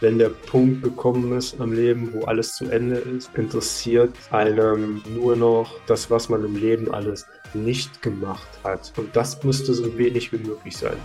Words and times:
wenn 0.00 0.18
der 0.18 0.30
Punkt 0.30 0.82
gekommen 0.82 1.36
ist 1.36 1.60
am 1.60 1.72
Leben, 1.72 2.12
wo 2.14 2.24
alles 2.24 2.54
zu 2.54 2.70
Ende 2.70 2.96
ist, 2.96 3.30
interessiert 3.34 4.14
einem 4.30 5.02
nur 5.14 5.36
noch 5.36 5.78
das, 5.86 6.10
was 6.10 6.30
man 6.30 6.42
im 6.42 6.56
Leben 6.56 6.92
alles 6.92 7.26
nicht 7.52 8.00
gemacht 8.00 8.48
hat. 8.64 8.92
Und 8.96 9.14
das 9.14 9.44
müsste 9.44 9.74
so 9.74 9.98
wenig 9.98 10.32
wie 10.32 10.38
möglich 10.38 10.76
sein. 10.76 10.96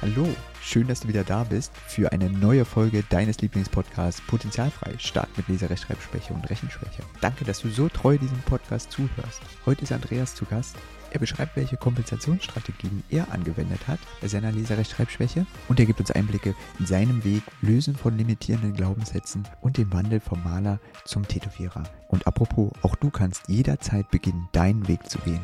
Hallo, 0.00 0.26
schön, 0.62 0.88
dass 0.88 1.00
du 1.00 1.08
wieder 1.08 1.22
da 1.22 1.44
bist 1.44 1.72
für 1.86 2.10
eine 2.12 2.30
neue 2.30 2.64
Folge 2.64 3.04
deines 3.10 3.38
Lieblingspodcasts 3.42 4.22
Potenzialfrei, 4.22 4.94
stark 4.96 5.28
mit 5.36 5.46
Leserechtschreibschwäche 5.48 6.32
und 6.32 6.48
Rechenschwäche. 6.48 7.02
Danke, 7.20 7.44
dass 7.44 7.60
du 7.60 7.68
so 7.68 7.90
treu 7.90 8.16
diesem 8.16 8.40
Podcast 8.46 8.90
zuhörst. 8.90 9.42
Heute 9.66 9.82
ist 9.82 9.92
Andreas 9.92 10.34
zu 10.34 10.46
Gast 10.46 10.76
er 11.12 11.18
beschreibt, 11.18 11.56
welche 11.56 11.76
Kompensationsstrategien 11.76 13.02
er 13.10 13.32
angewendet 13.32 13.88
hat 13.88 13.98
bei 14.20 14.28
seiner 14.28 14.52
Leserechtschreibschwäche 14.52 15.46
und 15.68 15.80
er 15.80 15.86
gibt 15.86 16.00
uns 16.00 16.10
Einblicke 16.10 16.54
in 16.78 16.86
seinem 16.86 17.24
Weg, 17.24 17.42
Lösen 17.60 17.94
von 17.94 18.16
limitierenden 18.16 18.74
Glaubenssätzen 18.74 19.46
und 19.60 19.76
den 19.76 19.92
Wandel 19.92 20.20
vom 20.20 20.42
Maler 20.44 20.78
zum 21.04 21.26
Tätowierer. 21.26 21.84
Und 22.08 22.26
apropos, 22.26 22.70
auch 22.82 22.96
du 22.96 23.10
kannst 23.10 23.48
jederzeit 23.48 24.10
beginnen, 24.10 24.48
deinen 24.52 24.86
Weg 24.88 25.08
zu 25.08 25.18
gehen. 25.18 25.40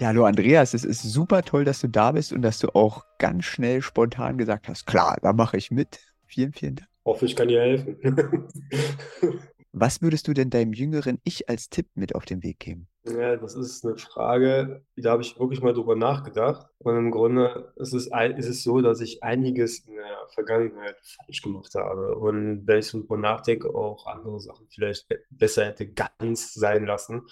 Ja, 0.00 0.08
hallo 0.08 0.26
Andreas, 0.26 0.74
es 0.74 0.84
ist 0.84 1.02
super 1.02 1.42
toll, 1.42 1.64
dass 1.64 1.80
du 1.80 1.88
da 1.88 2.12
bist 2.12 2.32
und 2.32 2.42
dass 2.42 2.60
du 2.60 2.68
auch 2.68 3.04
ganz 3.18 3.46
schnell 3.46 3.82
spontan 3.82 4.38
gesagt 4.38 4.68
hast, 4.68 4.86
klar, 4.86 5.16
da 5.22 5.32
mache 5.32 5.56
ich 5.56 5.72
mit. 5.72 5.98
Vielen, 6.26 6.52
vielen 6.52 6.76
Dank. 6.76 6.88
Hoffe, 7.08 7.24
ich 7.24 7.34
kann 7.34 7.48
dir 7.48 7.62
helfen. 7.62 7.96
Was 9.72 10.02
würdest 10.02 10.28
du 10.28 10.34
denn 10.34 10.50
deinem 10.50 10.74
jüngeren 10.74 11.18
Ich 11.24 11.48
als 11.48 11.70
Tipp 11.70 11.86
mit 11.94 12.14
auf 12.14 12.26
den 12.26 12.42
Weg 12.42 12.60
geben? 12.60 12.86
Ja, 13.06 13.36
das 13.36 13.54
ist 13.54 13.82
eine 13.86 13.96
Frage, 13.96 14.84
da 14.94 15.12
habe 15.12 15.22
ich 15.22 15.40
wirklich 15.40 15.62
mal 15.62 15.72
drüber 15.72 15.96
nachgedacht. 15.96 16.66
Und 16.80 16.98
im 16.98 17.10
Grunde 17.10 17.72
ist 17.76 17.94
es, 17.94 18.10
ist 18.36 18.48
es 18.48 18.62
so, 18.62 18.82
dass 18.82 19.00
ich 19.00 19.22
einiges 19.22 19.86
in 19.86 19.94
der 19.94 20.28
Vergangenheit 20.34 20.96
falsch 21.00 21.40
gemacht 21.40 21.74
habe. 21.74 22.14
Und 22.16 22.66
wenn 22.66 22.80
ich 22.80 22.88
so 22.88 22.98
drüber 22.98 23.16
nachdenke, 23.16 23.74
auch 23.74 24.06
andere 24.06 24.38
Sachen 24.40 24.66
vielleicht 24.68 25.08
besser 25.30 25.64
hätte 25.64 25.90
ganz 25.90 26.52
sein 26.52 26.84
lassen. 26.84 27.22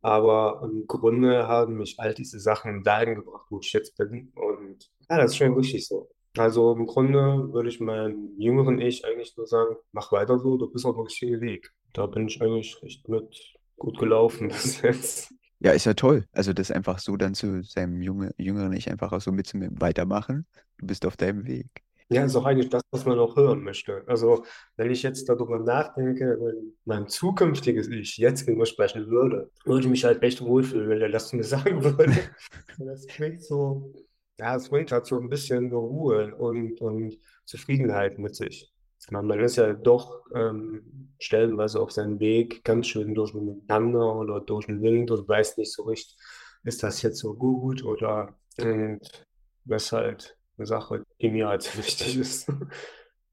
Aber 0.00 0.60
im 0.62 0.86
Grunde 0.86 1.48
haben 1.48 1.78
mich 1.78 1.96
all 1.98 2.14
diese 2.14 2.38
Sachen 2.38 2.84
dahin 2.84 3.16
gebracht, 3.16 3.46
wo 3.50 3.58
ich 3.58 3.72
jetzt 3.72 3.96
bin. 3.96 4.32
Und 4.36 4.92
ja, 5.10 5.16
das 5.16 5.32
ist 5.32 5.38
schon 5.38 5.54
richtig 5.54 5.88
so. 5.88 6.13
Also 6.36 6.72
im 6.72 6.86
Grunde 6.86 7.52
würde 7.52 7.68
ich 7.68 7.80
meinem 7.80 8.32
jüngeren 8.38 8.80
Ich 8.80 9.04
eigentlich 9.04 9.36
nur 9.36 9.46
sagen, 9.46 9.76
mach 9.92 10.10
weiter 10.12 10.38
so, 10.38 10.56
du 10.56 10.70
bist 10.70 10.84
auf 10.84 10.96
dem 10.96 11.04
richtigen 11.04 11.40
Weg. 11.40 11.72
Da 11.92 12.06
bin 12.06 12.26
ich 12.26 12.40
eigentlich 12.42 12.80
recht 12.82 13.08
mit 13.08 13.56
gut 13.76 13.98
gelaufen 13.98 14.48
bis 14.48 14.82
jetzt. 14.82 15.32
Ja, 15.60 15.72
ist 15.72 15.86
ja 15.86 15.94
toll. 15.94 16.26
Also 16.32 16.52
das 16.52 16.70
einfach 16.70 16.98
so 16.98 17.16
dann 17.16 17.34
zu 17.34 17.62
seinem 17.62 18.02
junge, 18.02 18.34
jüngeren 18.36 18.72
Ich 18.72 18.90
einfach 18.90 19.12
auch 19.12 19.20
so 19.20 19.32
mitzunehmen, 19.32 19.80
weitermachen. 19.80 20.46
Du 20.78 20.86
bist 20.86 21.06
auf 21.06 21.16
deinem 21.16 21.46
Weg. 21.46 21.84
Ja, 22.10 22.24
ist 22.24 22.36
auch 22.36 22.44
eigentlich 22.44 22.68
das, 22.68 22.82
was 22.90 23.06
man 23.06 23.18
auch 23.18 23.34
hören 23.34 23.62
möchte. 23.62 24.04
Also, 24.06 24.44
wenn 24.76 24.90
ich 24.90 25.02
jetzt 25.02 25.26
darüber 25.28 25.58
nachdenke, 25.58 26.36
wenn 26.38 26.74
mein 26.84 27.08
zukünftiges 27.08 27.88
Ich 27.88 28.18
jetzt 28.18 28.46
mir 28.46 28.66
sprechen 28.66 29.08
würde, 29.08 29.50
würde 29.64 29.80
ich 29.80 29.88
mich 29.88 30.04
halt 30.04 30.22
echt 30.22 30.42
wohlfühlen, 30.42 30.90
wenn 30.90 31.00
er 31.00 31.08
das 31.08 31.28
zu 31.28 31.36
mir 31.36 31.44
sagen 31.44 31.82
würde. 31.82 32.12
Das 32.78 33.06
klingt 33.06 33.42
so, 33.42 33.92
ja, 34.38 34.56
es 34.56 34.68
bringt 34.68 34.92
halt 34.92 35.06
so 35.06 35.18
ein 35.18 35.28
bisschen 35.28 35.72
Ruhe 35.72 36.34
und, 36.34 36.80
und 36.80 37.18
Zufriedenheit 37.44 38.18
mit 38.18 38.34
sich. 38.34 38.72
Man, 39.10 39.26
man 39.26 39.38
ist 39.40 39.56
ja 39.56 39.74
doch 39.74 40.24
ähm, 40.34 41.12
stellenweise 41.18 41.78
auf 41.80 41.92
seinem 41.92 42.20
Weg 42.20 42.64
ganz 42.64 42.86
schön 42.86 43.14
durcheinander 43.14 44.16
oder 44.16 44.40
durch 44.40 44.66
den 44.66 44.80
Wind 44.82 45.10
und 45.10 45.28
weiß 45.28 45.58
nicht 45.58 45.72
so 45.72 45.82
richtig, 45.82 46.16
ist 46.64 46.82
das 46.82 47.02
jetzt 47.02 47.18
so 47.18 47.34
gut 47.34 47.84
oder 47.84 48.34
das 48.56 49.84
ist 49.84 49.92
halt 49.92 50.38
eine 50.56 50.66
Sache, 50.66 51.02
die 51.20 51.28
mir 51.28 51.48
halt 51.48 51.76
wichtig 51.78 52.16
ist. 52.16 52.50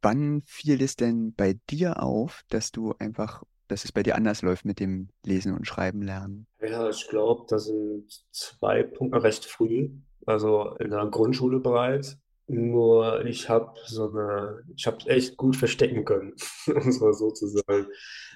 Wann 0.01 0.41
fiel 0.45 0.81
es 0.81 0.95
denn 0.95 1.33
bei 1.33 1.57
dir 1.69 2.03
auf, 2.03 2.41
dass 2.50 2.72
du 2.72 2.94
einfach, 3.00 3.44
dass 3.68 3.85
es 3.85 3.91
bei 3.91 4.03
dir 4.03 4.16
anders 4.16 4.41
läuft 4.41 4.66
mit 4.66 4.79
dem 4.79 5.09
Lesen 5.23 5.56
und 5.56 5.68
Schreiben 5.68 6.01
lernen? 6.01 6.47
Ja, 6.59 6.89
ich 6.89 7.07
glaube, 7.07 7.45
das 7.47 7.66
sind 7.68 8.12
zwei 8.31 8.83
Punkte 8.83 9.23
recht 9.23 9.45
früh 9.45 9.89
also 10.25 10.75
in 10.79 10.91
der 10.91 11.05
Grundschule 11.07 11.59
bereits. 11.59 12.17
Nur 12.47 13.23
ich 13.25 13.47
habe 13.47 13.73
so 13.85 14.09
eine, 14.09 14.63
ich 14.75 14.85
habe 14.85 14.97
echt 15.05 15.37
gut 15.37 15.55
verstecken 15.55 16.03
können, 16.03 16.33
um 16.67 16.91
so 16.91 17.11
sozusagen. 17.13 17.87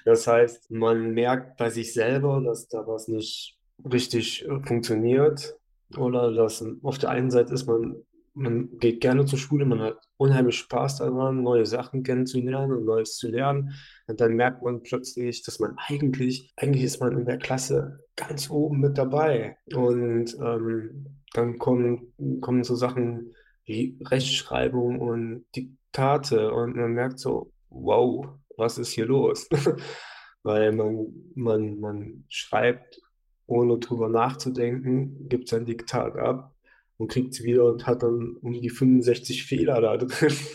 Das 0.04 0.26
heißt, 0.26 0.70
man 0.70 1.12
merkt 1.12 1.56
bei 1.58 1.68
sich 1.68 1.92
selber, 1.92 2.40
dass 2.40 2.68
da 2.68 2.86
was 2.86 3.08
nicht 3.08 3.58
richtig 3.84 4.46
äh, 4.48 4.60
funktioniert. 4.62 5.56
Oder 5.96 6.32
dass 6.32 6.64
auf 6.82 6.98
der 6.98 7.10
einen 7.10 7.30
Seite 7.30 7.54
ist 7.54 7.66
man, 7.66 7.96
man 8.34 8.78
geht 8.78 9.00
gerne 9.00 9.24
zur 9.24 9.38
Schule, 9.38 9.64
man 9.64 9.80
hat 9.80 9.98
unheimlich 10.16 10.56
Spaß 10.58 10.98
daran, 10.98 11.42
neue 11.42 11.66
Sachen 11.66 12.02
kennenzulernen 12.02 12.72
und 12.72 12.84
Neues 12.84 13.16
zu 13.16 13.28
lernen. 13.28 13.74
Und 14.06 14.20
dann 14.20 14.34
merkt 14.34 14.62
man 14.62 14.82
plötzlich, 14.82 15.42
dass 15.42 15.58
man 15.58 15.76
eigentlich, 15.86 16.52
eigentlich 16.56 16.84
ist 16.84 17.00
man 17.00 17.16
in 17.16 17.24
der 17.24 17.38
Klasse 17.38 18.00
ganz 18.16 18.50
oben 18.50 18.80
mit 18.80 18.98
dabei. 18.98 19.58
Und 19.74 20.36
ähm, 20.40 21.06
dann 21.34 21.58
kommen, 21.58 22.12
kommen 22.40 22.64
so 22.64 22.74
Sachen 22.74 23.34
wie 23.64 23.98
Rechtschreibung 24.04 25.00
und 25.00 25.44
Diktate 25.54 26.52
und 26.52 26.76
man 26.76 26.92
merkt 26.92 27.18
so, 27.18 27.52
wow, 27.68 28.26
was 28.56 28.78
ist 28.78 28.92
hier 28.92 29.06
los? 29.06 29.48
Weil 30.42 30.72
man, 30.72 31.06
man, 31.34 31.80
man 31.80 32.24
schreibt, 32.28 33.00
ohne 33.46 33.78
drüber 33.78 34.08
nachzudenken, 34.08 35.28
gibt 35.28 35.48
sein 35.48 35.66
Diktat 35.66 36.16
ab 36.16 36.54
und 36.96 37.10
kriegt 37.10 37.34
es 37.34 37.42
wieder 37.42 37.64
und 37.66 37.86
hat 37.86 38.02
dann 38.02 38.36
um 38.40 38.52
die 38.52 38.70
65 38.70 39.44
Fehler 39.44 39.80
da 39.80 39.96
drin. 39.96 40.32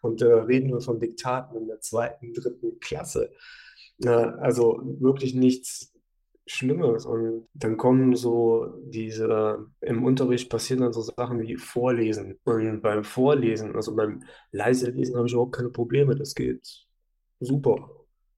Und 0.00 0.20
da 0.20 0.44
reden 0.44 0.70
wir 0.70 0.80
von 0.80 1.00
Diktaten 1.00 1.56
in 1.56 1.66
der 1.66 1.80
zweiten, 1.80 2.32
dritten 2.32 2.78
Klasse. 2.80 3.32
Also 4.04 4.80
wirklich 5.00 5.34
nichts 5.34 5.95
Schlimmes. 6.46 7.04
Und 7.06 7.48
dann 7.54 7.76
kommen 7.76 8.14
so 8.14 8.74
diese, 8.86 9.66
im 9.80 10.04
Unterricht 10.04 10.48
passieren 10.48 10.82
dann 10.82 10.92
so 10.92 11.02
Sachen 11.02 11.40
wie 11.40 11.56
Vorlesen. 11.56 12.38
Und 12.44 12.82
beim 12.82 13.04
Vorlesen, 13.04 13.74
also 13.74 13.94
beim 13.94 14.22
leise 14.52 14.90
Lesen, 14.90 15.16
habe 15.16 15.26
ich 15.26 15.32
überhaupt 15.32 15.56
keine 15.56 15.70
Probleme. 15.70 16.14
Das 16.14 16.34
geht 16.34 16.86
super. 17.40 17.90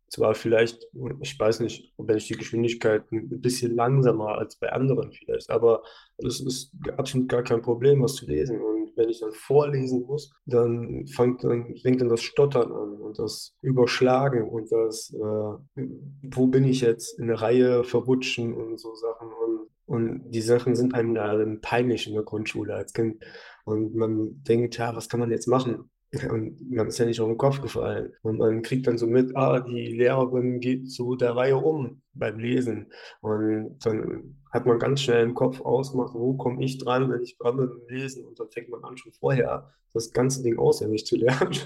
Zwar 0.09 0.35
vielleicht, 0.35 0.87
ich 1.21 1.39
weiß 1.39 1.61
nicht, 1.61 1.93
wenn 1.99 2.17
ich 2.17 2.29
die 2.29 2.37
Geschwindigkeit 2.37 3.05
ein 3.13 3.29
bisschen 3.43 3.75
langsamer 3.75 4.39
als 4.39 4.57
bei 4.57 4.73
anderen 4.73 5.13
vielleicht, 5.13 5.51
aber 5.51 5.83
es 6.17 6.41
ist 6.41 6.73
absolut 6.97 7.29
gar 7.29 7.43
kein 7.43 7.61
Problem, 7.61 8.03
was 8.03 8.15
zu 8.15 8.25
lesen. 8.25 8.59
Und 8.59 8.78
wenn 8.99 9.09
ich 9.09 9.21
dann 9.21 9.33
vorlesen 9.33 10.05
muss, 10.07 10.31
dann 10.45 11.07
fängt 11.07 11.45
dann, 11.45 11.75
fängt 11.77 12.01
dann 12.01 12.09
das 12.09 12.23
Stottern 12.23 12.73
an 12.73 12.97
und 13.01 13.19
das 13.19 13.55
Überschlagen 13.63 14.49
und 14.49 14.71
das, 14.71 15.15
äh, 15.15 15.83
wo 16.23 16.47
bin 16.49 16.65
ich 16.65 16.83
jetzt 16.83 17.19
in 17.19 17.29
der 17.29 17.41
Reihe 17.41 17.85
verrutschen 17.85 18.53
und 18.53 18.79
so 18.79 18.95
Sachen. 18.95 19.29
Und, 19.29 19.69
und 19.87 20.31
die 20.31 20.43
Sachen 20.43 20.75
sind 20.75 20.95
einem 20.95 21.15
dann 21.15 21.61
peinlich 21.61 22.07
in 22.09 22.15
der 22.15 22.25
Grundschule 22.25 22.75
als 22.75 22.93
Kind. 22.93 23.25
Und 23.65 23.95
man 23.95 24.43
denkt, 24.43 24.77
ja, 24.77 24.95
was 24.95 25.09
kann 25.09 25.21
man 25.21 25.31
jetzt 25.31 25.47
machen? 25.47 25.91
Und 26.31 26.71
man 26.71 26.89
ist 26.89 26.99
ja 26.99 27.05
nicht 27.05 27.21
auf 27.21 27.29
den 27.29 27.37
Kopf 27.37 27.61
gefallen. 27.61 28.15
Und 28.23 28.39
man 28.39 28.63
kriegt 28.63 28.87
dann 28.87 28.97
so 28.97 29.07
mit, 29.07 29.37
ah, 29.37 29.61
die 29.61 29.89
Lehrerin 29.89 30.59
geht 30.61 30.91
zu 30.91 31.17
der 31.17 31.37
Reihe 31.37 31.59
um 31.59 32.01
beim 32.15 32.39
Lesen. 32.39 32.91
Und 33.21 33.79
dann 33.85 34.37
hat 34.51 34.65
man 34.65 34.79
ganz 34.79 35.03
schnell 35.03 35.25
im 35.25 35.35
Kopf 35.35 35.61
ausgemacht, 35.61 36.15
wo 36.15 36.35
komme 36.35 36.65
ich 36.65 36.79
dran, 36.79 37.11
wenn 37.11 37.23
ich 37.23 37.37
dran 37.37 37.59
bin 37.59 37.69
beim 37.69 37.89
Lesen. 37.89 38.25
Und 38.25 38.41
dann 38.41 38.51
fängt 38.51 38.71
man 38.71 38.83
an, 38.85 38.97
schon 38.97 39.13
vorher 39.13 39.71
das 39.93 40.13
ganze 40.13 40.43
Ding 40.43 40.59
auswendig 40.59 41.05
zu 41.05 41.17
lernen. 41.17 41.57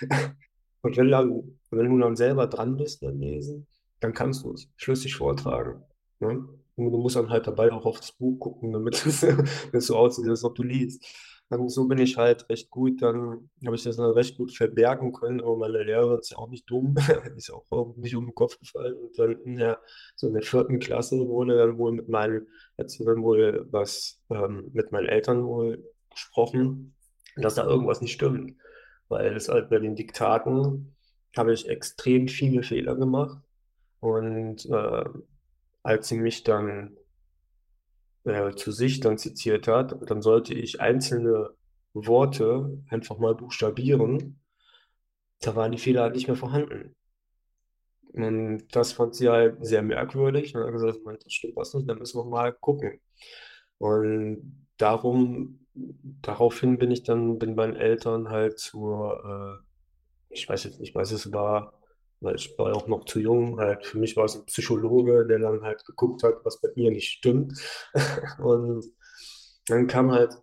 Und 0.82 0.96
wenn, 0.96 1.10
dann, 1.10 1.58
wenn 1.70 1.90
du 1.90 1.98
dann 1.98 2.16
selber 2.16 2.46
dran 2.46 2.76
bist 2.78 3.02
beim 3.02 3.20
Lesen, 3.20 3.66
dann 4.00 4.14
kannst 4.14 4.44
du 4.44 4.52
es 4.54 4.66
schlüssig 4.76 5.14
vortragen. 5.14 5.82
Ne? 6.20 6.48
Und 6.76 6.92
du 6.92 6.98
musst 6.98 7.16
dann 7.16 7.28
halt 7.28 7.46
dabei 7.46 7.70
auch 7.70 7.84
auf 7.84 8.00
das 8.00 8.12
Buch 8.12 8.38
gucken, 8.38 8.72
damit 8.72 9.04
es 9.72 9.86
so 9.86 9.96
aussieht, 9.96 10.26
als 10.28 10.44
ob 10.44 10.54
du 10.54 10.62
liest. 10.62 11.04
Und 11.50 11.68
so 11.68 11.88
bin 11.88 11.98
ich 11.98 12.16
halt 12.16 12.48
recht 12.48 12.70
gut, 12.70 13.02
dann 13.02 13.50
habe 13.66 13.74
ich 13.74 13.82
das 13.82 13.96
dann 13.96 14.12
recht 14.12 14.36
gut 14.36 14.56
verbergen 14.56 15.12
können, 15.12 15.40
aber 15.40 15.56
meine 15.56 15.82
Lehrerin 15.82 16.20
ist 16.20 16.30
ja 16.30 16.38
auch 16.38 16.48
nicht 16.48 16.70
dumm, 16.70 16.94
ist 17.36 17.50
auch 17.50 17.96
nicht 17.96 18.14
um 18.14 18.26
den 18.26 18.34
Kopf 18.36 18.56
gefallen. 18.60 18.94
Und 18.94 19.18
dann 19.18 19.32
in 19.42 19.56
der, 19.56 19.80
so 20.14 20.28
in 20.28 20.34
der 20.34 20.42
vierten 20.42 20.78
Klasse 20.78 21.18
wurde 21.18 21.56
dann 21.56 21.76
wohl 21.76 21.90
mit 21.90 22.08
meinen, 22.08 22.46
jetzt 22.78 23.00
dann 23.00 23.24
wohl 23.24 23.66
was 23.70 24.20
ähm, 24.30 24.70
mit 24.72 24.92
meinen 24.92 25.08
Eltern 25.08 25.44
wohl 25.44 25.84
gesprochen, 26.10 26.94
dass 27.34 27.56
da 27.56 27.66
irgendwas 27.66 28.00
nicht 28.00 28.12
stimmt. 28.12 28.54
Weil 29.08 29.34
es 29.34 29.48
halt 29.48 29.70
bei 29.70 29.80
den 29.80 29.96
Diktaten 29.96 30.94
habe 31.36 31.52
ich 31.52 31.68
extrem 31.68 32.28
viele 32.28 32.62
Fehler 32.62 32.94
gemacht. 32.94 33.42
Und 33.98 34.66
äh, 34.66 35.04
als 35.82 36.06
sie 36.06 36.18
mich 36.18 36.44
dann 36.44 36.96
äh, 38.24 38.54
zu 38.54 38.72
sich 38.72 39.00
dann 39.00 39.18
zitiert 39.18 39.68
hat, 39.68 39.96
dann 40.10 40.22
sollte 40.22 40.54
ich 40.54 40.80
einzelne 40.80 41.50
Worte 41.92 42.82
einfach 42.88 43.18
mal 43.18 43.34
buchstabieren. 43.34 44.40
Da 45.40 45.56
waren 45.56 45.72
die 45.72 45.78
Fehler 45.78 46.02
halt 46.02 46.14
nicht 46.14 46.28
mehr 46.28 46.36
vorhanden. 46.36 46.94
Und 48.12 48.64
das 48.72 48.92
fand 48.92 49.14
sie 49.14 49.28
halt 49.28 49.64
sehr 49.64 49.82
merkwürdig. 49.82 50.54
Und 50.54 50.64
hat 50.64 50.72
gesagt, 50.72 50.98
das 51.04 51.32
stimmt 51.32 51.56
was 51.56 51.74
nicht, 51.74 51.88
dann 51.88 51.98
müssen 51.98 52.18
wir 52.18 52.24
mal 52.24 52.52
gucken. 52.52 53.00
Und 53.78 54.66
darum, 54.76 55.66
daraufhin 55.74 56.78
bin 56.78 56.90
ich 56.90 57.02
dann, 57.02 57.38
bin 57.38 57.54
meinen 57.54 57.76
Eltern 57.76 58.28
halt 58.28 58.58
zur, 58.58 59.62
äh, 60.30 60.34
ich 60.34 60.48
weiß 60.48 60.64
jetzt 60.64 60.80
nicht, 60.80 60.94
was 60.94 61.12
es 61.12 61.32
war, 61.32 61.79
weil 62.20 62.36
ich 62.36 62.56
war 62.58 62.74
auch 62.76 62.86
noch 62.86 63.04
zu 63.04 63.20
jung. 63.20 63.58
Halt, 63.58 63.86
für 63.86 63.98
mich 63.98 64.16
war 64.16 64.24
es 64.26 64.36
ein 64.36 64.46
Psychologe, 64.46 65.26
der 65.26 65.38
dann 65.38 65.62
halt 65.62 65.84
geguckt 65.84 66.22
hat, 66.22 66.44
was 66.44 66.60
bei 66.60 66.68
mir 66.76 66.90
nicht 66.90 67.10
stimmt. 67.10 67.58
Und 68.38 68.84
dann 69.66 69.86
kam 69.86 70.10
halt 70.10 70.34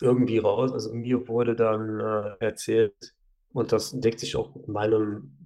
irgendwie 0.00 0.38
raus, 0.38 0.72
also 0.72 0.92
mir 0.92 1.26
wurde 1.28 1.54
dann 1.54 2.00
äh, 2.00 2.44
erzählt, 2.44 2.94
und 3.52 3.72
das 3.72 3.92
deckt 3.92 4.20
sich 4.20 4.36
auch 4.36 4.54
mit 4.54 4.68
meinem, 4.68 5.36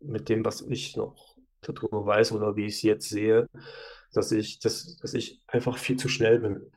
mit 0.00 0.28
dem, 0.28 0.44
was 0.44 0.62
ich 0.62 0.96
noch 0.96 1.36
darüber 1.60 2.04
weiß 2.04 2.32
oder 2.32 2.56
wie 2.56 2.66
ich 2.66 2.76
es 2.76 2.82
jetzt 2.82 3.08
sehe, 3.08 3.48
dass 4.12 4.32
ich, 4.32 4.58
dass, 4.58 4.96
dass 4.96 5.14
ich 5.14 5.42
einfach 5.46 5.76
viel 5.78 5.96
zu 5.96 6.08
schnell 6.08 6.40
bin 6.40 6.72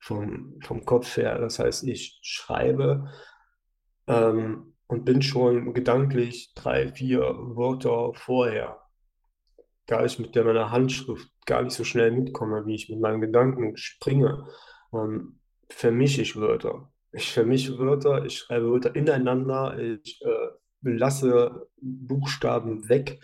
vom, 0.00 0.58
vom 0.62 0.84
Kopf 0.84 1.16
her. 1.16 1.38
Das 1.38 1.58
heißt, 1.58 1.84
ich 1.84 2.18
schreibe 2.22 3.08
ähm, 4.06 4.71
und 4.92 5.06
bin 5.06 5.22
schon 5.22 5.72
gedanklich 5.72 6.52
drei, 6.54 6.86
vier 6.86 7.22
Wörter 7.22 8.12
vorher, 8.12 8.78
da 9.86 10.04
ich 10.04 10.18
mit 10.18 10.34
der 10.34 10.44
meiner 10.44 10.70
Handschrift 10.70 11.30
gar 11.46 11.62
nicht 11.62 11.74
so 11.74 11.82
schnell 11.82 12.10
mitkomme, 12.10 12.66
wie 12.66 12.74
ich 12.74 12.90
mit 12.90 13.00
meinen 13.00 13.22
Gedanken 13.22 13.74
springe, 13.78 14.46
ähm, 14.92 15.38
vermische 15.70 16.20
ich 16.20 16.36
Wörter. 16.36 16.92
Ich 17.10 17.32
vermische 17.32 17.78
Wörter, 17.78 18.26
ich 18.26 18.36
schreibe 18.36 18.70
Wörter 18.70 18.94
ineinander, 18.94 19.78
ich 19.78 20.20
äh, 20.26 20.48
lasse 20.82 21.68
Buchstaben 21.80 22.86
weg, 22.90 23.18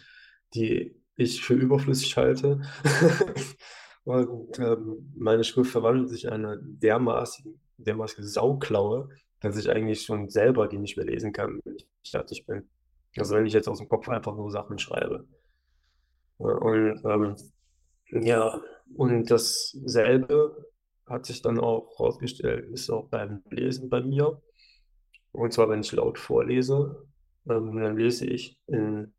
die 0.55 0.97
ich 1.17 1.43
für 1.43 1.53
überflüssig 1.53 2.17
halte. 2.17 2.63
Und 4.05 4.59
ähm, 4.59 5.13
meine 5.19 5.45
Schrift 5.45 5.73
verwandelt 5.73 6.09
sich 6.09 6.25
in 6.25 6.31
eine 6.31 6.59
dermaßen, 6.63 7.61
dermaßen 7.77 8.25
Sauklaue, 8.27 9.11
dass 9.41 9.57
ich 9.57 9.71
eigentlich 9.71 10.03
schon 10.03 10.29
selber 10.29 10.69
die 10.69 10.79
nicht 10.79 10.97
mehr 10.97 11.07
lesen 11.07 11.33
kann, 11.33 11.61
wenn 11.65 11.77
ich 11.77 11.87
fertig 12.11 12.47
bin. 12.47 12.69
Also 13.17 13.35
wenn 13.37 13.47
ich 13.47 13.53
jetzt 13.53 13.69
aus 13.69 13.79
dem 13.79 13.89
Kopf 13.89 14.09
einfach 14.09 14.35
nur 14.37 14.51
Sachen 14.51 14.79
schreibe. 14.79 15.27
Und 16.39 17.03
ähm, 17.05 17.37
ja, 18.11 18.61
und 18.95 19.31
dasselbe 19.31 20.67
hat 21.07 21.27
sich 21.27 21.43
dann 21.43 21.59
auch 21.59 21.99
herausgestellt, 21.99 22.71
ist 22.71 22.91
auch 22.91 23.09
beim 23.09 23.43
Lesen 23.51 23.89
bei 23.89 24.01
mir. 24.01 24.41
Und 25.33 25.53
zwar, 25.53 25.69
wenn 25.69 25.81
ich 25.81 25.93
laut 25.93 26.19
vorlese, 26.19 27.07
ähm, 27.49 27.77
dann 27.77 27.97
lese 27.97 28.27
ich 28.27 28.59
in, 28.67 29.13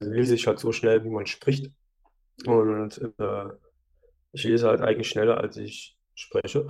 lese 0.00 0.34
ich 0.34 0.46
halt 0.46 0.58
so 0.58 0.72
schnell, 0.72 1.04
wie 1.04 1.10
man 1.10 1.26
spricht. 1.26 1.72
Und 2.46 3.00
äh, 3.18 3.44
ich 4.32 4.44
lese 4.44 4.68
halt 4.68 4.80
eigentlich 4.80 5.08
schneller, 5.08 5.38
als 5.38 5.56
ich 5.56 5.96
spreche. 6.14 6.66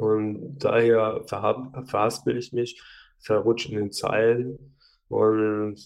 Und 0.00 0.58
daher 0.58 1.24
verhaspel 1.26 2.38
ich 2.38 2.54
mich, 2.54 2.82
verrutsche 3.18 3.70
in 3.70 3.76
den 3.76 3.92
Zeilen 3.92 4.74
und 5.08 5.78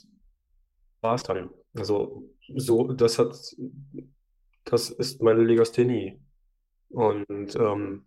war 1.00 1.16
es 1.16 1.24
dann. 1.24 1.50
Also 1.76 2.30
so, 2.54 2.92
das 2.92 3.18
hat, 3.18 3.34
das 4.64 4.90
ist 4.90 5.20
meine 5.20 5.42
Legasthenie. 5.42 6.20
Und 6.90 7.56
ähm, 7.56 8.04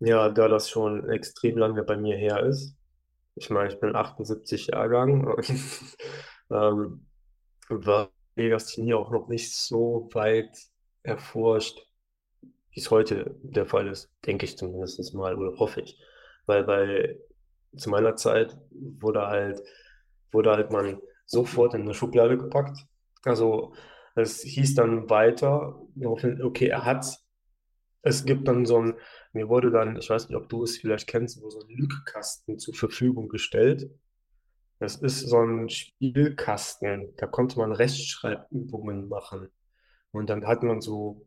ja, 0.00 0.28
da 0.28 0.48
das 0.48 0.68
schon 0.68 1.08
extrem 1.08 1.56
lange 1.56 1.82
bei 1.82 1.96
mir 1.96 2.18
her 2.18 2.42
ist, 2.42 2.76
ich 3.36 3.48
meine, 3.48 3.72
ich 3.72 3.80
bin 3.80 3.96
78 3.96 4.66
Jahrgang 4.66 5.34
ähm, 6.50 7.06
war 7.70 8.10
Legasthenie 8.36 8.92
auch 8.92 9.10
noch 9.10 9.28
nicht 9.28 9.56
so 9.56 10.10
weit 10.12 10.54
erforscht, 11.04 11.80
wie 12.72 12.80
es 12.80 12.90
heute 12.90 13.36
der 13.42 13.66
Fall 13.66 13.88
ist, 13.88 14.10
denke 14.26 14.44
ich 14.46 14.56
zumindest 14.56 15.14
mal 15.14 15.36
oder 15.36 15.58
hoffe 15.58 15.82
ich. 15.82 16.00
Weil 16.46 16.64
bei 16.64 17.18
zu 17.76 17.90
meiner 17.90 18.16
Zeit 18.16 18.56
wurde 18.70 19.26
halt, 19.26 19.62
wurde 20.30 20.50
halt 20.50 20.70
man 20.70 21.00
sofort 21.26 21.74
in 21.74 21.82
eine 21.82 21.94
Schublade 21.94 22.36
gepackt. 22.36 22.78
Also 23.24 23.74
es 24.14 24.42
hieß 24.42 24.74
dann 24.74 25.08
weiter, 25.08 25.80
okay, 26.42 26.66
er 26.66 26.84
hat's. 26.84 27.26
Es 28.02 28.24
gibt 28.24 28.48
dann 28.48 28.66
so 28.66 28.80
ein, 28.80 28.94
mir 29.32 29.48
wurde 29.48 29.70
dann, 29.70 29.96
ich 29.96 30.10
weiß 30.10 30.28
nicht, 30.28 30.36
ob 30.36 30.48
du 30.48 30.64
es 30.64 30.78
vielleicht 30.78 31.06
kennst, 31.06 31.40
so 31.40 31.60
ein 31.60 31.68
Lückkasten 31.68 32.58
zur 32.58 32.74
Verfügung 32.74 33.28
gestellt. 33.28 33.90
Das 34.80 34.96
ist 34.96 35.20
so 35.20 35.38
ein 35.38 35.68
Spielkasten, 35.68 37.14
da 37.16 37.26
konnte 37.26 37.58
man 37.58 37.70
Rechtschreibübungen 37.70 39.08
machen. 39.08 39.48
Und 40.10 40.28
dann 40.28 40.46
hat 40.46 40.64
man 40.64 40.80
so 40.80 41.24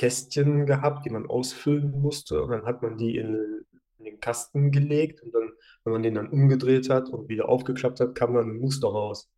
Kästchen 0.00 0.64
gehabt, 0.64 1.04
die 1.04 1.10
man 1.10 1.26
ausfüllen 1.26 2.00
musste. 2.00 2.42
Und 2.42 2.52
dann 2.52 2.64
hat 2.64 2.80
man 2.80 2.96
die 2.96 3.18
in, 3.18 3.66
in 3.98 4.04
den 4.06 4.18
Kasten 4.18 4.72
gelegt. 4.72 5.22
Und 5.22 5.34
dann, 5.34 5.52
wenn 5.84 5.92
man 5.92 6.02
den 6.02 6.14
dann 6.14 6.30
umgedreht 6.30 6.88
hat 6.88 7.10
und 7.10 7.28
wieder 7.28 7.50
aufgeklappt 7.50 8.00
hat, 8.00 8.14
kam 8.14 8.32
dann 8.32 8.48
ein 8.48 8.60
Muster 8.60 8.88
raus. 8.88 9.30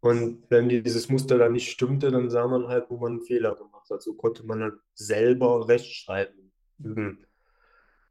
Und 0.00 0.44
wenn 0.50 0.68
dieses 0.68 1.08
Muster 1.08 1.38
dann 1.38 1.52
nicht 1.52 1.70
stimmte, 1.70 2.10
dann 2.10 2.28
sah 2.28 2.46
man 2.46 2.68
halt, 2.68 2.90
wo 2.90 2.98
man 2.98 3.12
einen 3.12 3.22
Fehler 3.22 3.54
gemacht 3.56 3.88
hat. 3.88 4.02
So 4.02 4.12
konnte 4.12 4.44
man 4.44 4.60
dann 4.60 4.78
selber 4.92 5.66
Rechtschreiben 5.68 6.52
üben. 6.78 7.24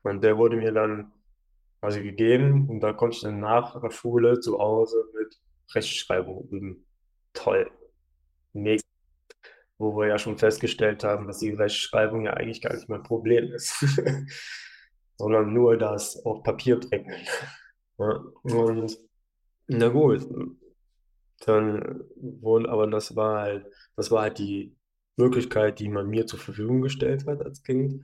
Und 0.01 0.23
der 0.23 0.35
wurde 0.35 0.57
mir 0.57 0.71
dann 0.71 1.11
quasi 1.79 2.01
gegeben 2.01 2.67
und 2.69 2.79
da 2.79 2.91
konnte 2.91 3.17
ich 3.17 3.21
dann 3.21 3.39
nach 3.39 3.79
der 3.79 3.91
Schule 3.91 4.39
zu 4.39 4.57
Hause 4.57 5.05
mit 5.13 5.39
Rechtschreibung 5.75 6.47
üben. 6.49 6.85
Toll. 7.33 7.69
Mega. 8.53 8.86
Wo 9.79 9.95
wir 9.97 10.07
ja 10.07 10.17
schon 10.17 10.37
festgestellt 10.37 11.03
haben, 11.03 11.27
dass 11.27 11.39
die 11.39 11.51
Rechtschreibung 11.51 12.25
ja 12.25 12.33
eigentlich 12.33 12.61
gar 12.61 12.73
nicht 12.73 12.89
mein 12.89 13.03
Problem 13.03 13.51
ist, 13.53 13.85
sondern 15.17 15.53
nur 15.53 15.77
das 15.77 16.23
auf 16.25 16.43
Papier 16.43 16.79
bringen. 16.79 17.15
Und 17.97 18.97
na 19.67 19.89
gut, 19.89 20.27
dann 21.45 22.03
wohl, 22.15 22.67
aber 22.67 22.87
das 22.87 23.15
war 23.15 23.41
halt, 23.41 23.65
das 23.95 24.11
war 24.11 24.23
halt 24.23 24.39
die 24.39 24.75
Möglichkeit, 25.17 25.79
die 25.79 25.89
man 25.89 26.07
mir 26.07 26.25
zur 26.25 26.39
Verfügung 26.39 26.81
gestellt 26.81 27.25
hat 27.27 27.43
als 27.43 27.63
Kind. 27.63 28.03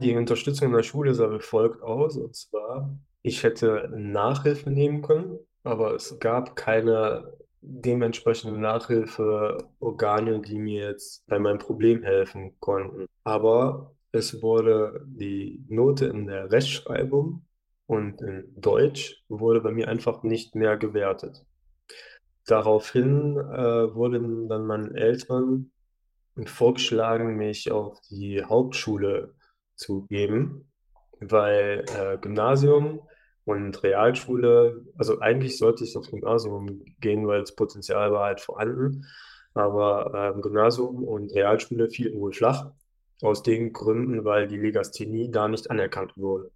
Die 0.00 0.16
Unterstützung 0.16 0.68
in 0.68 0.74
der 0.74 0.82
Schule 0.82 1.14
sah 1.14 1.30
wie 1.30 1.40
folgt 1.40 1.82
aus, 1.82 2.16
und 2.16 2.34
zwar, 2.34 2.98
ich 3.22 3.42
hätte 3.42 3.88
Nachhilfe 3.94 4.70
nehmen 4.70 5.02
können, 5.02 5.38
aber 5.62 5.94
es 5.94 6.18
gab 6.18 6.56
keine 6.56 7.32
dementsprechende 7.66 8.60
Nachhilfeorgane, 8.60 10.40
die 10.40 10.58
mir 10.58 10.90
jetzt 10.90 11.26
bei 11.26 11.38
meinem 11.38 11.58
Problem 11.58 12.02
helfen 12.02 12.58
konnten. 12.60 13.06
Aber 13.24 13.94
es 14.12 14.42
wurde 14.42 15.04
die 15.06 15.64
Note 15.68 16.06
in 16.06 16.26
der 16.26 16.52
Rechtschreibung 16.52 17.46
und 17.86 18.20
in 18.20 18.52
Deutsch 18.56 19.24
wurde 19.28 19.60
bei 19.60 19.72
mir 19.72 19.88
einfach 19.88 20.22
nicht 20.22 20.54
mehr 20.54 20.76
gewertet. 20.76 21.44
Daraufhin 22.46 23.36
äh, 23.38 23.94
wurden 23.94 24.48
dann 24.48 24.66
meinen 24.66 24.94
Eltern 24.94 25.70
vorgeschlagen, 26.44 27.36
mich 27.36 27.70
auf 27.70 27.98
die 28.10 28.44
Hauptschule 28.44 29.34
zu 29.76 30.06
geben, 30.06 30.70
weil 31.20 31.84
äh, 31.96 32.18
Gymnasium 32.18 33.00
und 33.44 33.82
Realschule, 33.82 34.82
also 34.96 35.20
eigentlich 35.20 35.58
sollte 35.58 35.84
ich 35.84 35.96
aufs 35.96 36.10
Gymnasium 36.10 36.84
gehen, 37.00 37.26
weil 37.26 37.40
das 37.40 37.54
Potenzial 37.54 38.12
war 38.12 38.24
halt 38.24 38.40
vorhanden, 38.40 39.06
aber 39.52 40.34
äh, 40.36 40.40
Gymnasium 40.40 41.04
und 41.04 41.34
Realschule 41.34 41.90
fielen 41.90 42.18
wohl 42.20 42.32
flach, 42.32 42.70
aus 43.22 43.42
den 43.42 43.72
Gründen, 43.72 44.24
weil 44.24 44.48
die 44.48 44.58
Legasthenie 44.58 45.30
da 45.30 45.48
nicht 45.48 45.70
anerkannt 45.70 46.16
wurde. 46.16 46.50